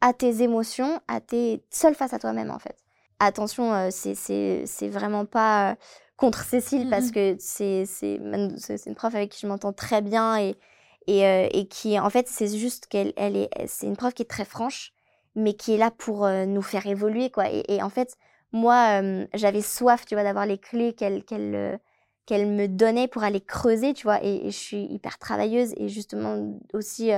[0.00, 2.76] à tes émotions, à tes seul face à toi-même en fait.
[3.18, 5.76] Attention, c'est vraiment pas
[6.20, 10.54] contre Cécile parce mmh que c'est une prof avec qui je m'entends très bien et,
[11.06, 14.22] et, euh, et qui, en fait, c'est juste qu'elle elle est, c'est une prof qui
[14.22, 14.92] est très franche,
[15.34, 17.46] mais qui est là pour euh, nous faire évoluer, quoi.
[17.50, 18.18] Et, en fait,
[18.52, 19.00] moi,
[19.32, 21.78] j'avais soif, tu vois, d'avoir les clés qu'elle qu'elle euh,
[22.26, 24.22] qu'elle me donnait pour aller creuser, tu vois.
[24.22, 27.12] Et, je suis hyper travailleuse et justement aussi,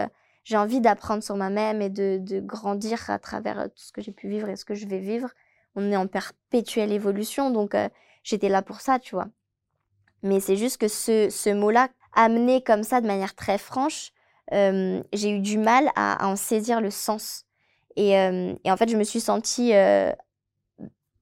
[0.45, 4.13] j'ai envie d'apprendre sur moi-même et de, de, grandir à travers tout ce que j'ai
[4.13, 5.29] pu vivre et ce que je vais vivre.
[5.75, 7.75] On est en perpétuelle évolution, donc
[8.23, 9.29] j'étais là pour ça, tu vois.
[10.23, 14.13] Mais c'est juste que ce, ce mot-là, amené comme ça de manière très franche,
[14.53, 17.45] euh, j'ai eu du mal à, en saisir le sens.
[17.97, 20.13] Et, euh, et, en fait, je me suis sentie, euh,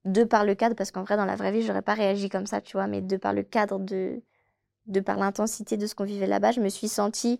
[0.05, 2.45] de par le cadre, parce qu'en vrai, dans la vraie vie, j'aurais pas réagi comme
[2.45, 4.21] ça, tu vois, mais de par le cadre, de,
[4.87, 7.39] de par l'intensité de ce qu'on vivait là-bas, je me suis sentie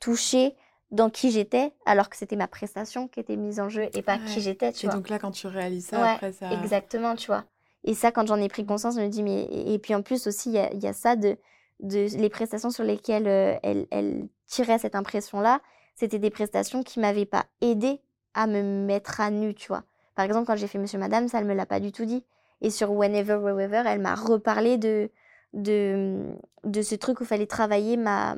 [0.00, 0.56] touchée
[0.90, 4.18] dans qui j'étais, alors que c'était ma prestation qui était mise en jeu et pas
[4.18, 4.96] qui j'étais, tu et vois.
[4.96, 6.50] donc là, quand tu réalises ça, après ça...
[6.52, 7.44] Exactement, tu vois.
[7.84, 9.44] Et ça, quand j'en ai pris conscience, je me dis, mais.
[9.44, 11.36] Et puis en plus aussi, il y a, ça de.
[11.80, 15.60] Les prestations sur lesquelles euh, elle, tirait cette impression-là,
[15.94, 18.00] c'était des prestations qui m'avaient pas aidé
[18.34, 19.84] à me mettre à nu, tu vois.
[20.16, 22.24] Par exemple, quand j'ai fait Monsieur Madame, ça, elle me l'a pas du tout dit.
[22.62, 25.10] Et sur Whenever, Wherever, elle m'a reparlé de,
[25.52, 28.34] de ce truc où il fallait travailler ma.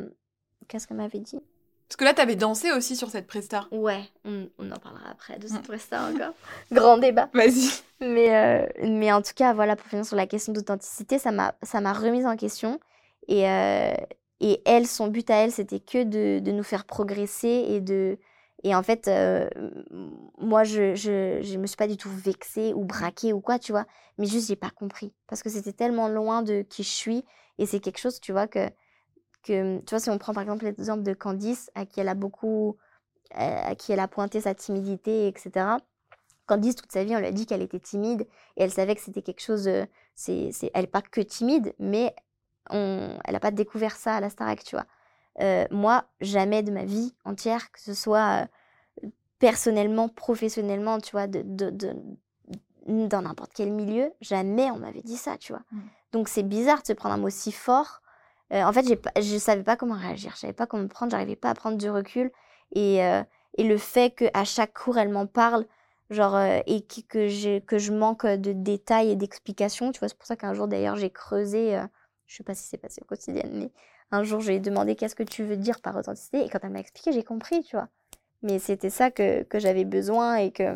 [0.69, 1.41] Qu'est-ce qu'elle m'avait dit?
[1.91, 3.67] Parce que là, tu avais dansé aussi sur cette presta.
[3.73, 5.67] Ouais, on, en parlera après de cette mm.
[5.67, 6.35] presta encore.
[6.71, 7.29] Grand débat.
[7.35, 7.69] Vas-y.
[8.01, 11.93] Mais, euh, mais en tout cas, voilà, pour finir sur la question d'authenticité, ça m'a
[11.93, 12.79] remise en question.
[13.27, 13.93] Et, euh,
[14.39, 18.19] et elle, son but à elle, c'était que de, de, nous faire progresser et de,
[18.63, 19.51] Et en fait, euh,
[20.39, 23.73] moi, je, je, je me suis pas du tout vexée ou braquée ou quoi, tu
[23.73, 23.87] vois.
[24.17, 25.13] Mais juste, j'ai pas compris.
[25.27, 27.25] Parce que c'était tellement loin de qui je suis.
[27.59, 28.71] Et c'est quelque chose, tu vois, que,
[29.43, 32.15] que, tu vois, si on prend par exemple l'exemple de Candice, à qui elle a
[32.15, 32.77] beaucoup,
[33.33, 35.67] à qui elle a pointé sa timidité, etc.
[36.47, 38.23] Candice, toute sa vie, on lui a dit qu'elle était timide
[38.57, 39.69] et elle savait que c'était quelque chose.
[40.15, 42.15] c'est, c'est, elle n'est pas que timide, mais
[42.71, 44.87] on, elle n'a pas découvert ça à la Starac, tu vois.
[45.41, 48.47] Euh, moi, jamais de ma vie entière, que ce soit
[49.05, 51.97] euh, personnellement, professionnellement, tu vois, de, de, de
[52.87, 55.63] dans n'importe quel milieu, jamais on m'avait dit ça, tu vois.
[55.71, 55.81] Mmh.
[56.13, 58.00] Donc c'est bizarre de se prendre un mot si fort.
[58.53, 61.13] Euh, en fait, je ne savais pas comment réagir, je savais pas comment me prendre,
[61.13, 62.31] j'arrivais pas à prendre du recul.
[62.73, 65.67] Et, et le fait qu'à chaque cours, elle m'en parle,
[66.09, 70.17] genre, et que, que, je, que je manque de détails et d'explications, tu vois, c'est
[70.17, 71.81] pour ça qu'un jour d'ailleurs j'ai creusé,
[72.27, 73.71] je sais pas si c'est passé au quotidien, mais
[74.13, 76.45] un jour, j'ai demandé qu'est-ce que tu veux dire par authenticité.
[76.45, 77.89] Et quand elle m'a expliqué, j'ai compris, tu vois.
[78.43, 80.73] Mais c'était ça que, que j'avais besoin et que.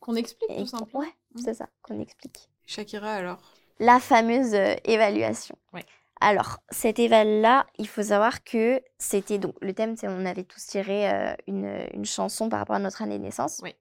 [0.00, 1.04] Qu'on explique, tout simplement.
[1.04, 1.40] Ouais, mmh.
[1.44, 2.48] c'est ça, qu'on explique.
[2.66, 3.40] Shakira, alors?
[3.78, 5.56] La fameuse euh, évaluation.
[5.72, 5.84] Ouais.
[6.22, 10.64] Alors, cette éval-là, il faut savoir que c'était donc le thème, c'est on avait tous
[10.64, 13.58] tiré euh, une, une, chanson par rapport à notre année de naissance.
[13.64, 13.74] Oui.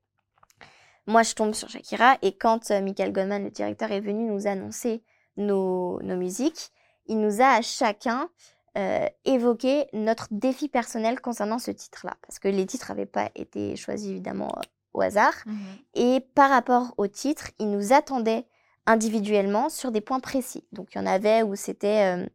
[1.06, 4.48] Moi, je tombe sur Shakira et quand euh, Michael Goldman, le directeur, est venu nous
[4.48, 5.04] annoncer
[5.38, 6.72] nos, nos musiques,
[7.06, 8.28] il nous a à chacun
[8.76, 12.16] euh, évoqué notre défi personnel concernant ce titre-là.
[12.26, 14.52] Parce que les titres n'avaient pas été choisis évidemment
[14.94, 15.36] au hasard.
[15.46, 15.58] Mmh
[15.94, 18.48] Et par rapport au titre, il nous attendait
[18.86, 20.66] individuellement sur des points précis.
[20.72, 22.28] Donc il y en avait où c'était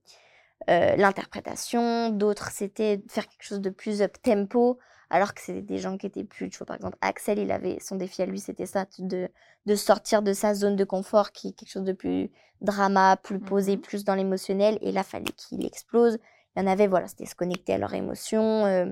[0.69, 4.79] euh, l'interprétation, d'autres c'était faire quelque chose de plus up tempo,
[5.11, 7.79] alors que c'était des gens qui étaient plus, tu vois, par exemple, Axel, il avait
[7.81, 9.29] son défi à lui, c'était ça, de,
[9.67, 12.31] de sortir de sa zone de confort, qui est quelque chose de plus
[12.61, 16.19] drama, plus posé, mmh plus dans l'émotionnel, et là, fallait qu'il explose.
[16.57, 18.67] Il y en avait, voilà, c'était se connecter à leurs émotions.
[18.67, 18.87] Euh.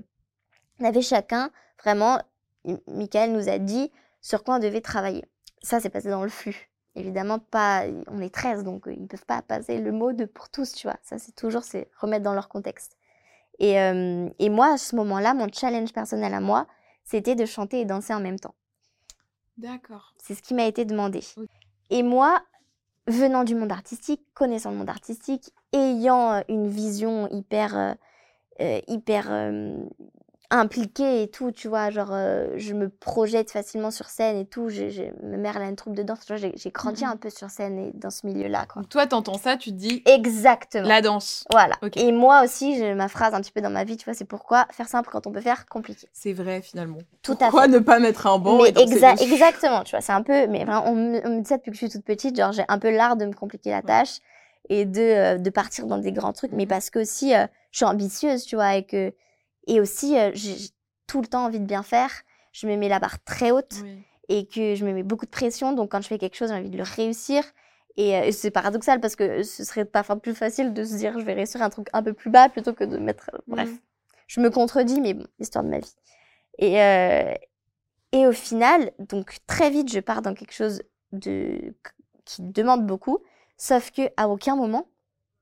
[0.81, 1.51] On avait chacun,
[1.83, 2.21] vraiment,
[2.87, 3.91] Michael nous a dit
[4.21, 5.25] sur quoi on devait travailler.
[5.63, 6.71] Ça, c'est passé dans le flux.
[6.97, 10.27] Évidemment, pas, on est 13, donc euh, ils ne peuvent pas passer le mot de
[10.27, 10.97] pour tous, tu vois.
[11.03, 12.97] Ça, c'est toujours, c'est remettre dans leur contexte.
[13.59, 16.67] Et, euh, et moi, à ce moment-là, mon challenge personnel à moi,
[17.05, 18.55] c'était de chanter et danser en même temps.
[19.57, 20.15] D'accord.
[20.19, 21.21] C'est ce qui m'a été demandé.
[21.91, 22.43] Et moi,
[23.07, 27.97] venant du monde artistique, connaissant le monde artistique, ayant euh, une vision hyper,
[28.61, 29.31] euh, hyper
[30.55, 34.69] impliquée et tout, tu vois, genre euh, je me projette facilement sur scène et tout.
[34.69, 37.17] J'ai, ma mère elle a une troupe de danse, tu vois, j'ai, grandi mmh un
[37.17, 38.67] peu sur scène et dans ce milieu-là.
[38.67, 38.83] Quoi.
[38.83, 41.45] Donc toi, t'entends ça, tu te dis exactement la danse.
[41.51, 41.75] Voilà.
[41.97, 44.25] Et moi aussi, j'ai ma phrase un petit peu dans ma vie, tu vois, c'est
[44.25, 46.09] pourquoi faire simple quand on peut faire compliqué.
[46.13, 46.99] C'est vrai finalement.
[47.23, 47.73] Tout pourquoi à fait.
[47.73, 50.65] ne pas mettre un banc mais et danser Exactement, tu vois, c'est un peu, mais
[50.69, 53.17] on, me, dit ça depuis que je suis toute petite, genre j'ai un peu l'art
[53.17, 54.19] de me compliquer la tâche
[54.69, 57.47] et de, euh, de partir dans des grands trucs, mais mmh parce que aussi euh,
[57.73, 59.13] je suis ambitieuse, tu vois, et que
[59.67, 60.71] et aussi j'ai
[61.07, 62.11] tout le temps envie de bien faire.
[62.53, 63.75] Je me mets la barre très haute
[64.29, 65.73] et que je me mets beaucoup de pression.
[65.73, 67.45] Donc, quand je fais quelque chose, j'ai envie de le réussir.
[67.97, 71.25] Et euh, c'est paradoxal parce que ce serait parfois plus facile de se dire je
[71.25, 73.31] vais réussir un truc un peu plus bas plutôt que de mettre.
[73.35, 73.71] Euh, bref,
[74.27, 75.95] je me contredis, mais bon, histoire de ma vie.
[76.59, 77.35] Et, euh,
[78.13, 81.75] et au final, donc très vite, je pars dans quelque chose de,
[82.25, 83.19] qui demande beaucoup.
[83.57, 84.89] Sauf que à aucun moment,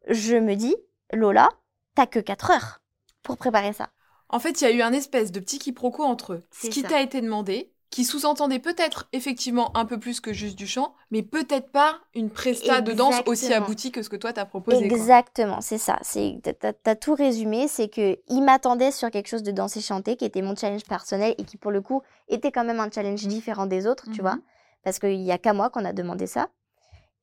[0.08, 0.76] je me dis
[1.12, 1.48] Lola,
[1.94, 2.82] t'as que 4 heures
[3.22, 3.88] pour préparer ça.
[4.32, 6.42] En fait, il y a eu un espèce de petit quiproquo entre eux.
[6.50, 10.66] Ce qui t'a été demandé, qui sous-entendait peut-être effectivement un peu plus que juste du
[10.66, 14.46] chant, mais peut-être pas une presta de danse aussi aboutie que ce que toi t'as
[14.46, 14.82] proposé.
[14.82, 15.98] Exactement, c'est ça.
[16.00, 20.16] C'est t'as as tout résumé, c'est que il m'attendait sur quelque chose de danser chanter
[20.16, 23.26] qui était mon challenge personnel et qui pour le coup était quand même un challenge
[23.26, 24.42] différent des autres, tu vois, mhm.
[24.82, 26.48] parce qu'il y a qu'à moi qu'on a demandé ça.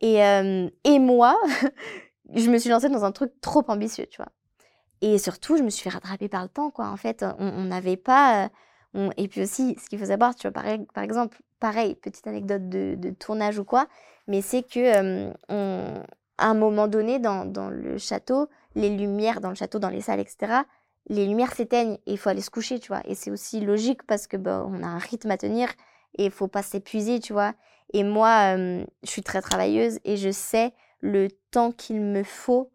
[0.01, 1.35] Et euh, et moi,
[2.35, 4.31] je me suis lancée dans un truc trop ambitieux, tu vois.
[5.01, 6.87] Et surtout, je me suis fait rattraper par le temps, quoi.
[6.87, 8.49] En fait, on n'avait pas.
[8.95, 10.51] Euh, et puis aussi, ce qu'il faut savoir, tu vois,
[10.93, 13.87] par, exemple, pareil, petite anecdote de, tournage ou quoi,
[14.27, 16.03] mais c'est que on,
[16.37, 20.01] à un moment donné, dans, dans, le château, les lumières dans le château, dans les
[20.01, 20.63] salles, etc.,
[21.07, 23.01] les lumières s'éteignent et il faut aller se coucher, tu vois.
[23.05, 25.69] Et c'est aussi logique parce que bah, on a un rythme à tenir
[26.17, 27.53] et il faut pas s'épuiser, tu vois.
[27.93, 32.71] Et moi, je suis très travailleuse et je sais le temps qu'il me faut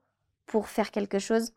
[0.47, 1.53] pour faire quelque chose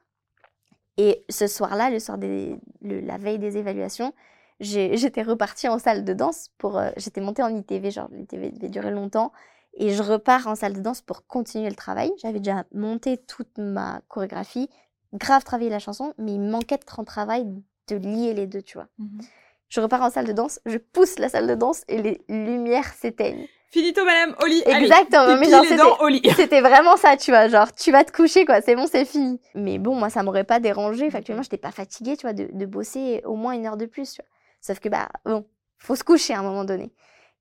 [0.98, 4.14] et ce soir-là, le soir de la veille des évaluations,
[4.60, 6.78] j'étais repartie en salle de danse pour.
[6.78, 9.32] Euh, j'étais montée en ITV, genre l'ITV devait durer longtemps,
[9.76, 12.12] et je repars en salle de danse pour continuer le travail.
[12.18, 14.70] J'avais déjà monté toute ma chorégraphie,
[15.14, 17.46] grave travaillé la chanson, mais il manquait de travail
[17.88, 18.88] de lier les deux, tu vois.
[18.98, 19.20] Mmh
[19.70, 22.94] je repars en salle de danse, je pousse la salle de danse et les lumières
[22.94, 23.48] s'éteignent.
[23.70, 24.64] Finito, madame, au lit.
[24.66, 27.50] Exactement, mais genre, c'était, c'était vraiment ça, tu vois.
[27.50, 28.62] Genre, tu vas te coucher, quoi.
[28.62, 29.42] C'est bon, c'est fini.
[29.56, 31.10] Mais bon, moi, ça m'aurait pas dérangé.
[31.12, 34.14] Factuellement, j'étais pas fatiguée, tu vois, de, de, bosser au moins une heure de plus,
[34.14, 34.30] tu vois.
[34.62, 35.46] Sauf que, bah, bon,
[35.78, 36.94] faut se coucher à un moment donné.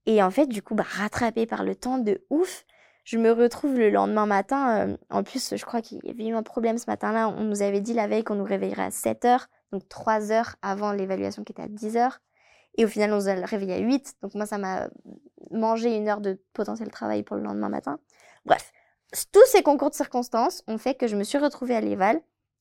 [0.06, 2.64] Et en fait, du coup, bah, rattrapée par le temps de ouf,
[3.04, 4.88] je me retrouve le lendemain matin.
[4.88, 7.28] euh, en plus, je crois qu'il y avait eu un problème ce matin-là.
[7.28, 10.56] On nous avait dit la veille qu'on nous réveillerait à 7 heures, donc 3 heures
[10.60, 12.18] avant l'évaluation qui était à 10 heures.
[12.78, 14.16] Et au final, on nous a réveillé à 8.
[14.22, 14.88] Donc moi, ça m'a
[15.50, 17.98] mangé une heure de potentiel travail pour le lendemain matin.
[18.44, 18.72] Bref,
[19.32, 22.20] tous ces concours de circonstances ont fait que je me suis retrouvée à l'Eval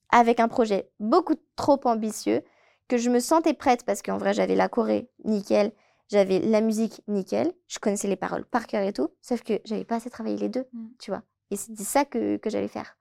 [0.09, 2.43] avec un projet beaucoup trop ambitieux,
[2.87, 5.71] que je me sentais prête parce qu'en vrai, j'avais la choré, nickel,
[6.09, 9.85] j'avais la musique, nickel, je connaissais les paroles par cœur et tout, sauf que j'avais
[9.85, 10.87] pas assez travaillé les deux, Mm.
[10.99, 11.23] tu vois.
[11.51, 12.95] Et c'était ça que, que j'allais faire.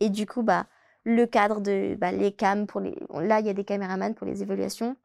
[0.00, 0.66] Et du coup, bah,
[1.04, 2.94] le cadre de bah, les cams pour les.
[3.14, 4.96] Là, il y a des caméramans pour les évaluations.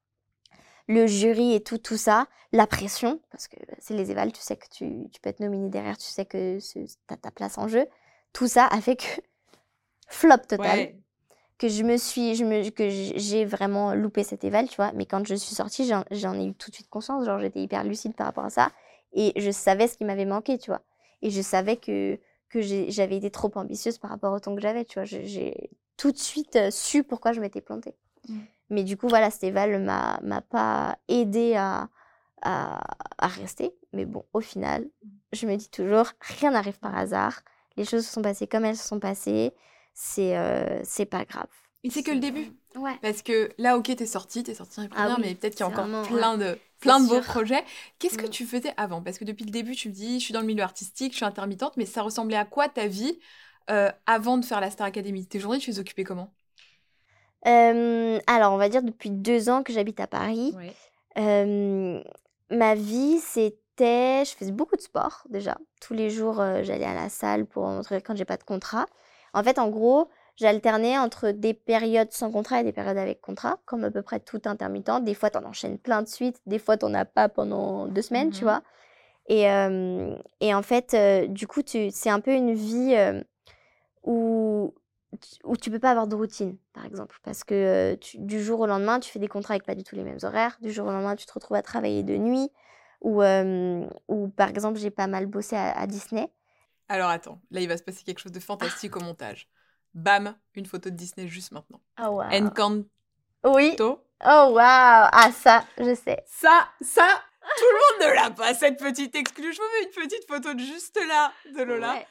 [0.93, 2.27] Le jury et tout, tout ça.
[2.51, 5.69] La pression, parce que c'est les évals, tu sais que tu, tu peux être nominé
[5.69, 7.85] derrière, tu sais que tu as ta place en jeu.
[8.33, 9.05] Tout ça a fait que
[10.09, 10.95] flop total Ouais.
[11.57, 15.05] que je me suis je me que j'ai vraiment loupé cet éval tu vois mais
[15.05, 18.15] quand je suis sortie j'en ai eu tout de suite conscience genre j'étais hyper lucide
[18.15, 18.71] par rapport à ça
[19.13, 20.81] et je savais ce qui m'avait manqué tu vois
[21.21, 22.19] et je savais que
[22.49, 26.11] que j'avais été trop ambitieuse par rapport au temps que j'avais tu vois j'ai tout
[26.11, 27.95] de suite euh, su pourquoi je m'étais plantée
[28.27, 28.39] Mm.
[28.71, 31.89] Mais du coup voilà cet éval m'a m'a pas aidé à,
[32.41, 32.81] à
[33.19, 33.75] à rester.
[33.93, 34.89] Mais bon au final
[35.33, 37.41] je me dis toujours rien n'arrive par hasard.
[37.77, 39.53] Les choses se sont passées comme elles se sont passées.
[39.93, 41.47] C'est euh, c'est pas grave.
[41.83, 42.51] Et c'est que le début.
[42.75, 42.97] Ouais.
[43.01, 45.61] Parce que là, ok, t'es sorti, t'es sorti un peu Ah oui, mais peut-être qu'il
[45.61, 47.63] y a encore vraiment- plein de, plein de beaux projets.
[47.99, 48.29] Qu'est-ce que Mm.
[48.29, 49.01] tu faisais avant?
[49.01, 51.17] Parce que depuis le début, tu me dis, je suis dans le milieu artistique, je
[51.17, 53.19] suis intermittente, mais ça ressemblait à quoi ta vie
[53.71, 55.25] euh, avant de faire la Star Academy?
[55.27, 56.31] Tes journées, tu les occupais comment?
[57.47, 60.53] Euh, alors, on va dire depuis deux ans que j'habite à Paris.
[61.17, 62.01] Euh,
[62.49, 64.23] ma vie, c'était.
[64.25, 65.57] Je faisais beaucoup de sport déjà.
[65.81, 68.85] Tous les jours, euh, j'allais à la salle pour montrer quand j'ai pas de contrat.
[69.33, 73.57] En fait, en gros, j'alternais entre des périodes sans contrat et des périodes avec contrat,
[73.65, 75.03] comme à peu près tout intermittent.
[75.03, 76.39] Des fois, t'en enchaînes plein de suite.
[76.45, 78.43] Des fois, t'en as pas pendant deux semaines, tu Mhm.
[78.43, 78.61] vois.
[79.27, 83.21] Et, euh, et en fait, euh, du coup, c'est un peu une vie euh,
[84.03, 84.73] où,
[85.43, 87.19] où tu peux pas avoir de routine, par exemple.
[87.23, 89.95] Parce que tu- du jour au lendemain, tu fais des contrats avec pas du tout
[89.95, 90.57] les mêmes horaires.
[90.61, 92.49] Du jour au lendemain, tu te retrouves à travailler de nuit.
[93.01, 96.31] Ou, euh, ou par exemple, j'ai pas mal bossé à, à Disney.
[96.87, 99.49] Alors attends, là, il va se passer quelque chose de fantastique au montage.
[99.93, 101.81] Bam, une photo de Disney juste maintenant.
[102.01, 102.21] Oh, wow.
[102.31, 102.87] Encanto.
[103.45, 103.75] Oui.
[103.79, 104.59] Oh, wow.
[104.59, 106.23] Ah, ça, je sais.
[106.27, 107.07] Ça, ça,
[107.57, 109.51] tout le monde ne l'a pas, cette petite exclue.
[109.51, 111.93] Je vous mets une petite photo de juste là, de Lola.
[111.93, 112.07] Ouais.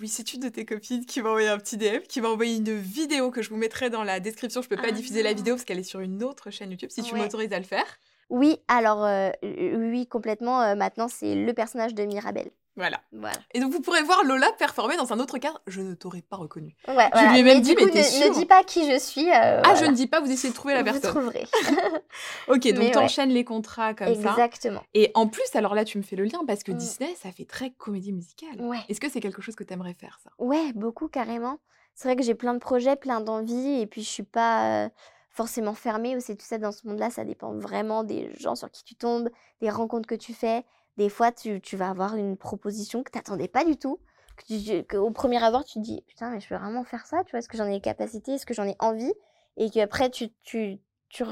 [0.00, 2.56] Oui, c'est une de tes copines qui m'a envoyé un petit DM, qui m'a envoyé
[2.56, 4.62] une vidéo que je vous mettrai dans la description.
[4.62, 6.90] Je peux pas Ah diffuser la vidéo parce qu'elle est sur une autre chaîne YouTube,
[6.90, 7.20] si tu Ouais.
[7.20, 7.84] m'autorises à le faire.
[8.30, 10.62] Oui, alors, euh, oui, complètement.
[10.62, 12.50] euh, maintenant, c'est le personnage de Mirabelle.
[12.76, 13.00] Voilà.
[13.12, 13.36] Voilà.
[13.52, 15.60] Et donc vous pourrez voir Lola performer dans un autre cadre.
[15.66, 16.76] Je ne t'aurais pas reconnu.
[16.88, 17.32] Ouais, Je voilà.
[17.32, 19.28] lui ai même mais dit, mais t'es ne, ne dis pas qui je suis.
[19.28, 19.74] euh, Ah, voilà.
[19.74, 21.10] je ne dis pas, vous essayez de trouver la Vous personne.
[21.10, 21.46] trouverez.
[22.48, 22.90] Ok, donc Mais ouais.
[22.90, 24.30] t'enchaînes les contrats comme ça.
[24.30, 24.82] Exactement.
[24.94, 26.76] Et en plus, alors là, tu me fais le lien parce que Mm.
[26.76, 28.60] Disney, ça fait très comédie musicale.
[28.60, 28.78] Ouais.
[28.88, 30.30] Est-ce que c'est quelque chose que t'aimerais faire, ça?
[30.38, 31.58] Ouais, beaucoup carrément.
[31.94, 34.88] C'est vrai que j'ai plein de projets, plein d'envies, et puis je suis pas euh,
[35.28, 36.36] forcément fermée aussi.
[36.36, 39.28] Tu sais, dans ce monde-là, ça dépend vraiment des gens sur qui tu tombes,
[39.60, 40.64] des rencontres que tu fais.
[41.00, 43.98] Des fois, tu, tu vas avoir une proposition que t'attendais pas du tout.
[44.36, 47.06] Que tu, que au premier abord, tu te dis Putain, mais je veux vraiment faire
[47.06, 49.14] ça, tu vois, est-ce que j'en ai les capacités, est-ce que j'en ai envie?
[49.56, 50.78] Et qu'après, tu, tu,
[51.08, 51.24] tu,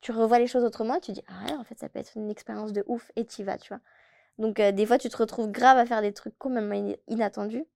[0.00, 2.12] tu revois les choses autrement, et tu dis Ah ouais, en fait, ça peut être
[2.16, 3.80] une expérience de ouf, et tu vas, tu vois.
[4.38, 7.66] Donc, euh, des fois, tu te retrouves grave à faire des trucs complètement in- inattendus.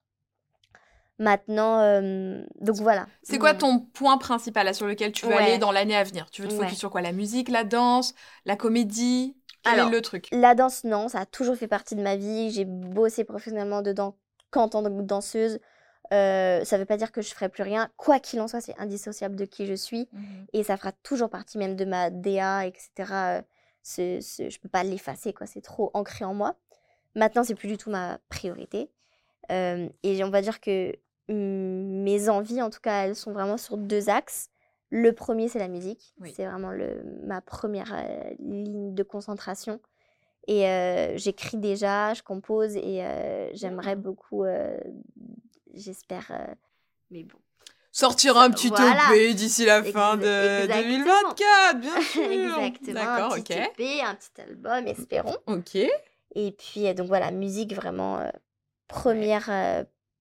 [1.19, 3.07] Maintenant, euh, donc voilà.
[3.23, 5.43] C'est quoi Mon- ton point principal là, sur lequel tu veux Ouais.
[5.43, 6.31] aller dans l'année à venir?
[6.31, 6.61] Tu veux te Ouais.
[6.61, 7.03] focus sur quoi?
[7.03, 8.15] La musique, la danse,
[8.47, 9.37] la comédie?
[9.65, 10.29] Quel Alors, est le truc?
[10.33, 12.51] La danse, non, ça a toujours fait partie de ma vie.
[12.51, 14.17] J'ai bossé professionnellement dedans
[14.51, 15.59] qu'en tant que danseuse.
[16.13, 17.91] Euh, ça veut pas dire que je ferai plus rien.
[17.97, 20.09] Quoi qu'il en soit, c'est indissociable de qui je suis.
[20.13, 20.47] Mhm.
[20.53, 23.43] Et ça fera toujours partie même de ma DA, etc.
[23.85, 25.47] Je peux pas l'effacer, quoi.
[25.47, 26.57] C'est trop ancré en moi.
[27.15, 28.91] Maintenant, c'est plus du tout ma priorité.
[29.51, 30.93] Euh, et on va dire que
[31.29, 34.51] mes envies, en tout cas, elles sont vraiment sur deux axes.
[34.97, 36.15] Le premier, c'est la musique.
[36.21, 36.33] Oui.
[36.37, 39.81] C'est vraiment le, ma première euh, ligne de concentration.
[40.47, 44.01] Et euh, j'écris déjà, je compose et euh, j'aimerais Mmh.
[44.03, 44.45] beaucoup,
[45.73, 46.31] j'espère.
[47.11, 47.39] mais bon.
[47.91, 49.01] Sortir un petit Voilà.
[49.15, 50.83] EP d'ici la Ex- fin de exactement.
[50.83, 52.95] 2024, bien sûr Exactement.
[52.95, 53.45] D'accord, un ok.
[53.47, 55.37] petit EP, un petit album, espérons.
[55.47, 55.75] Ok.
[56.37, 58.21] Et puis, donc voilà, musique vraiment
[58.89, 59.51] première,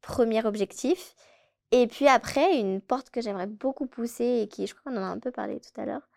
[0.01, 1.15] premier objectif.
[1.76, 5.03] Et puis après, une porte que j'aimerais beaucoup pousser et qui, je crois qu'on en
[5.03, 6.07] a un peu parlé tout à l'heure,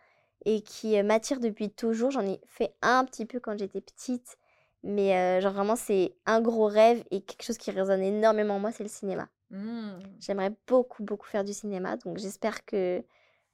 [0.44, 2.10] et qui euh, m'attire depuis toujours.
[2.10, 4.36] J'en ai fait un petit peu quand j'étais petite,
[4.82, 8.58] mais euh, genre vraiment, c'est un gros rêve et quelque chose qui résonne énormément en
[8.58, 9.30] moi, c'est le cinéma.
[9.50, 9.98] Hmm.
[10.20, 11.96] J'aimerais beaucoup, beaucoup faire du cinéma.
[11.96, 13.02] Donc j'espère que,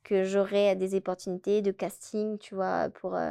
[0.03, 3.31] que j'aurai des opportunités de casting, tu vois, pour, euh,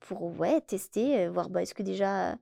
[0.00, 2.34] pour ouais, tester, voir bah, est-ce que déjà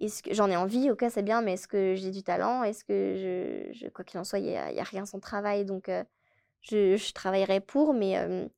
[0.00, 2.62] est-ce que j'en ai envie, ok, c'est bien, mais est-ce que j'ai du talent?
[2.62, 5.90] Est-ce que je, quoi qu'il en soit, il n'y a, a, rien sans travail, donc
[6.60, 8.48] je, je, travaillerai pour, mais,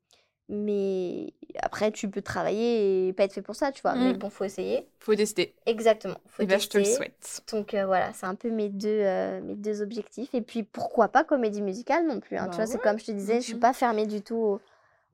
[0.48, 3.94] mais après, tu peux travailler et pas être fait pour ça, tu vois.
[3.94, 4.16] Mais mmh.
[4.18, 4.88] bon, faut essayer.
[4.98, 5.54] Faut tester.
[5.66, 6.16] Exactement.
[6.26, 7.42] Faut et eh ben, je te le souhaite.
[7.52, 9.02] Donc voilà, c'est un peu mes deux,
[9.42, 10.34] mes deux objectifs.
[10.34, 13.06] Et puis pourquoi pas comédie musicale non plus, hein, tu bah vois, c'est comme je
[13.06, 14.60] te disais, je suis mmh pas fermée du tout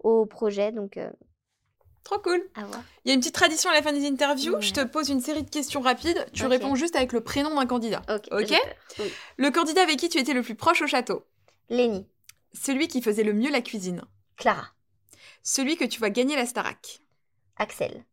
[0.02, 0.98] au, au projet, donc
[2.04, 2.42] Trop cool.
[3.04, 4.60] Il y a une petite tradition à la fin des interviews.
[4.60, 6.26] Je te pose une série de questions rapides.
[6.34, 8.02] Tu réponds juste avec le prénom d'un candidat.
[8.30, 8.52] Ok.
[9.38, 11.24] Le candidat avec qui tu étais le plus proche au château?
[11.70, 12.06] Lenny.
[12.52, 14.02] Celui qui faisait le mieux la cuisine
[14.36, 14.68] Clara.
[15.42, 17.00] Celui que tu vois gagner la Starac
[17.56, 18.04] Axel.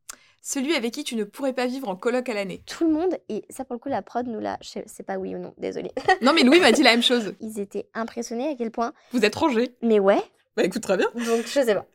[0.41, 3.15] Celui avec qui tu ne pourrais pas vivre en coloc à l'année Tout le monde,
[3.29, 4.57] et ça pour le coup, la prod nous l'a.
[4.61, 5.91] Je sais pas oui ou non, désolé.
[6.21, 7.35] non, mais Louis m'a dit la même chose.
[7.41, 8.93] Ils étaient impressionnés à quel point.
[9.11, 9.75] Vous êtes rangés.
[9.83, 10.21] Mais ouais.
[10.55, 11.09] Bah écoute, très bien.
[11.13, 11.85] Donc je sais pas.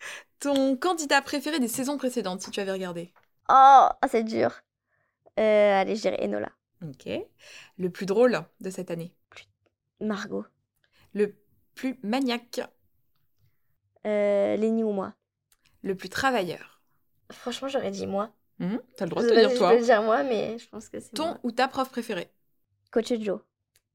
[0.41, 3.13] Ton candidat préféré des saisons précédentes, si tu avais regardé
[3.49, 4.53] Oh, c'est dur.
[5.39, 6.51] Euh, allez, je dirais Enola.
[6.83, 7.09] Ok.
[7.79, 9.15] Le plus drôle de cette année
[10.01, 10.45] Margot.
[11.15, 11.37] Le
[11.75, 12.61] plus maniaque
[14.07, 15.15] euh, Lénie ou moi
[15.83, 16.81] Le plus travailleur
[17.33, 18.33] Franchement, j'aurais dit moi.
[18.59, 19.73] Mmh, T'as le droit de dire toi.
[19.73, 22.31] Je peux dire moi, mais je pense que c'est Ton ou ta prof préférée
[22.91, 23.41] Coach Joe.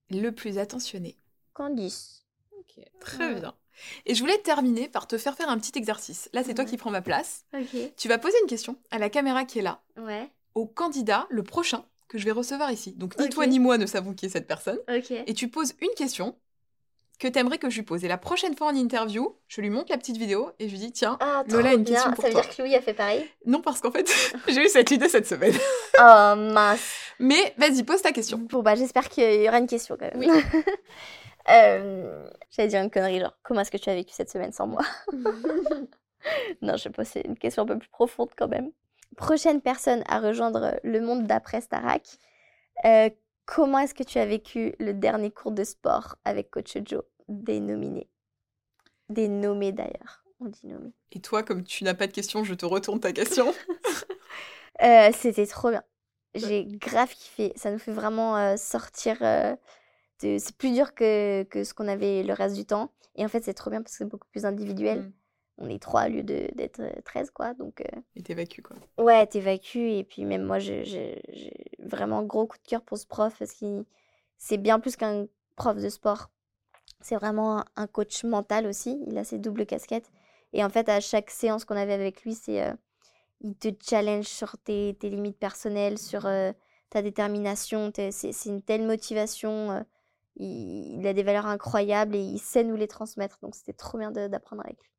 [0.09, 1.17] Le plus attentionné
[1.53, 2.25] Candice.
[2.59, 3.55] Ok, très bien.
[4.05, 6.29] Et je voulais terminer par te faire faire un petit exercice.
[6.33, 7.45] Là, c'est toi qui prends ma place.
[7.97, 9.81] Tu vas poser une question à la caméra qui est là.
[9.97, 10.29] Ouais.
[10.55, 12.93] Au candidat, le prochain, que je vais recevoir ici.
[12.93, 14.79] Donc, ni toi ni moi ne savons qui est cette personne.
[14.93, 15.11] Ok.
[15.11, 16.35] Et tu poses une question
[17.21, 18.03] que t'aimerais que je lui pose.
[18.03, 20.79] Et la prochaine fois en interview, je lui montre la petite vidéo et je lui
[20.79, 22.93] dis tiens, ah, Lola a une question pour Ça veut dire que Louis a fait
[22.93, 23.29] pareil?
[23.45, 24.11] Non, parce qu'en fait,
[24.47, 25.53] j'ai eu cette idée cette semaine.
[25.99, 26.81] oh mince.
[27.19, 28.39] Mais vas-y, pose ta question.
[28.39, 30.19] Bon, bah j'espère qu'il y aura une question quand même.
[30.19, 30.27] Oui.
[31.49, 34.67] Euh, j'allais dire une connerie, genre, comment est-ce que tu as vécu cette semaine sans
[34.67, 34.81] moi?
[36.61, 38.71] Non, je pas, c'est une question un peu plus profonde quand même.
[39.17, 42.07] Prochaine personne à rejoindre le monde d'après Starak.
[42.85, 43.09] Euh,
[43.45, 47.03] comment est-ce que tu as vécu le dernier cours de sport avec Coach Joe?
[47.27, 48.07] Dénominé.
[49.09, 50.23] Dénommé d'ailleurs.
[50.39, 50.91] On dit nommé.
[51.11, 53.53] Et toi, comme tu n'as pas de question, je te retourne ta question.
[54.81, 55.83] Euh, c'était trop bien.
[56.33, 57.53] J'ai grave kiffé.
[57.55, 59.17] Ça nous fait vraiment sortir
[60.21, 62.91] c'est plus dur que, que ce qu'on avait le reste du temps.
[63.15, 65.01] Et en fait, c'est trop bien parce que c'est beaucoup plus individuel.
[65.01, 65.11] Mmh.
[65.57, 67.53] On est trois au lieu d'être 13, quoi.
[67.53, 67.99] Donc, euh...
[68.15, 68.77] Et t'évacues, quoi.
[68.97, 69.91] Ouais, t'évacues.
[69.91, 71.21] Et puis, même moi, j'ai
[71.79, 73.85] vraiment gros coup de cœur pour ce prof parce que
[74.37, 76.29] c'est bien plus qu'un prof de sport.
[77.01, 79.03] C'est vraiment un coach mental aussi.
[79.07, 80.09] Il a ses doubles casquettes.
[80.53, 82.63] Et en fait, à chaque séance qu'on avait avec lui, c'est.
[82.63, 82.73] Euh,
[83.43, 86.51] il te challenge sur tes, tes limites personnelles, sur euh,
[86.91, 87.91] ta détermination.
[87.95, 89.83] C'est une telle motivation
[90.35, 93.37] il, a des valeurs incroyables et il sait nous les transmettre.
[93.41, 94.91] Donc c'était trop bien d'apprendre avec lui.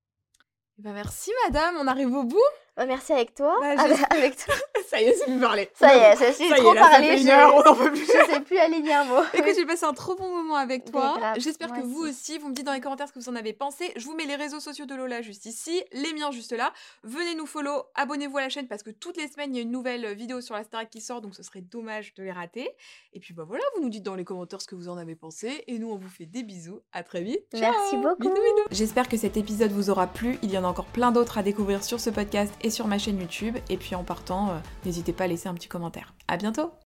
[0.78, 2.38] Eh ben, merci madame, on arrive au bout.
[2.76, 3.54] Bah, merci avec toi.
[3.60, 4.54] Bah, avec toi.
[4.88, 5.68] ça y est, c'est plus parler.
[5.74, 7.06] Ça y est, ça c'est trop parlé.
[7.08, 8.06] Ça une heure, on n'en peut plus.
[8.06, 9.22] Je sais plus aligner un mot.
[9.34, 11.18] Écoute, j'ai passé un trop bon moment avec toi.
[11.36, 13.52] J'espère que vous aussi, vous me dites dans les commentaires ce que vous en avez
[13.52, 13.92] pensé.
[13.96, 16.72] Je vous mets les réseaux sociaux de Lola juste ici, les miens juste là.
[17.02, 19.62] Venez nous follow, abonnez-vous à la chaîne parce que toutes les semaines, il y a
[19.62, 22.70] une nouvelle vidéo sur la Starac qui sort, donc ce serait dommage de les rater.
[23.12, 25.14] Et puis bah voilà, vous nous dites dans les commentaires ce que vous en avez
[25.14, 25.64] pensé.
[25.66, 26.80] Et nous, on vous fait des bisous.
[26.92, 27.46] À très vite.
[27.52, 28.34] Merci beaucoup.
[28.70, 30.38] J'espère que cet épisode vous aura plu.
[30.42, 32.98] Il y en a encore plein d'autres à découvrir sur ce podcast et sur ma
[32.98, 33.56] chaîne YouTube.
[33.68, 36.14] Et puis en partant, euh, n'hésitez pas à laisser un petit commentaire.
[36.28, 36.72] À bientôt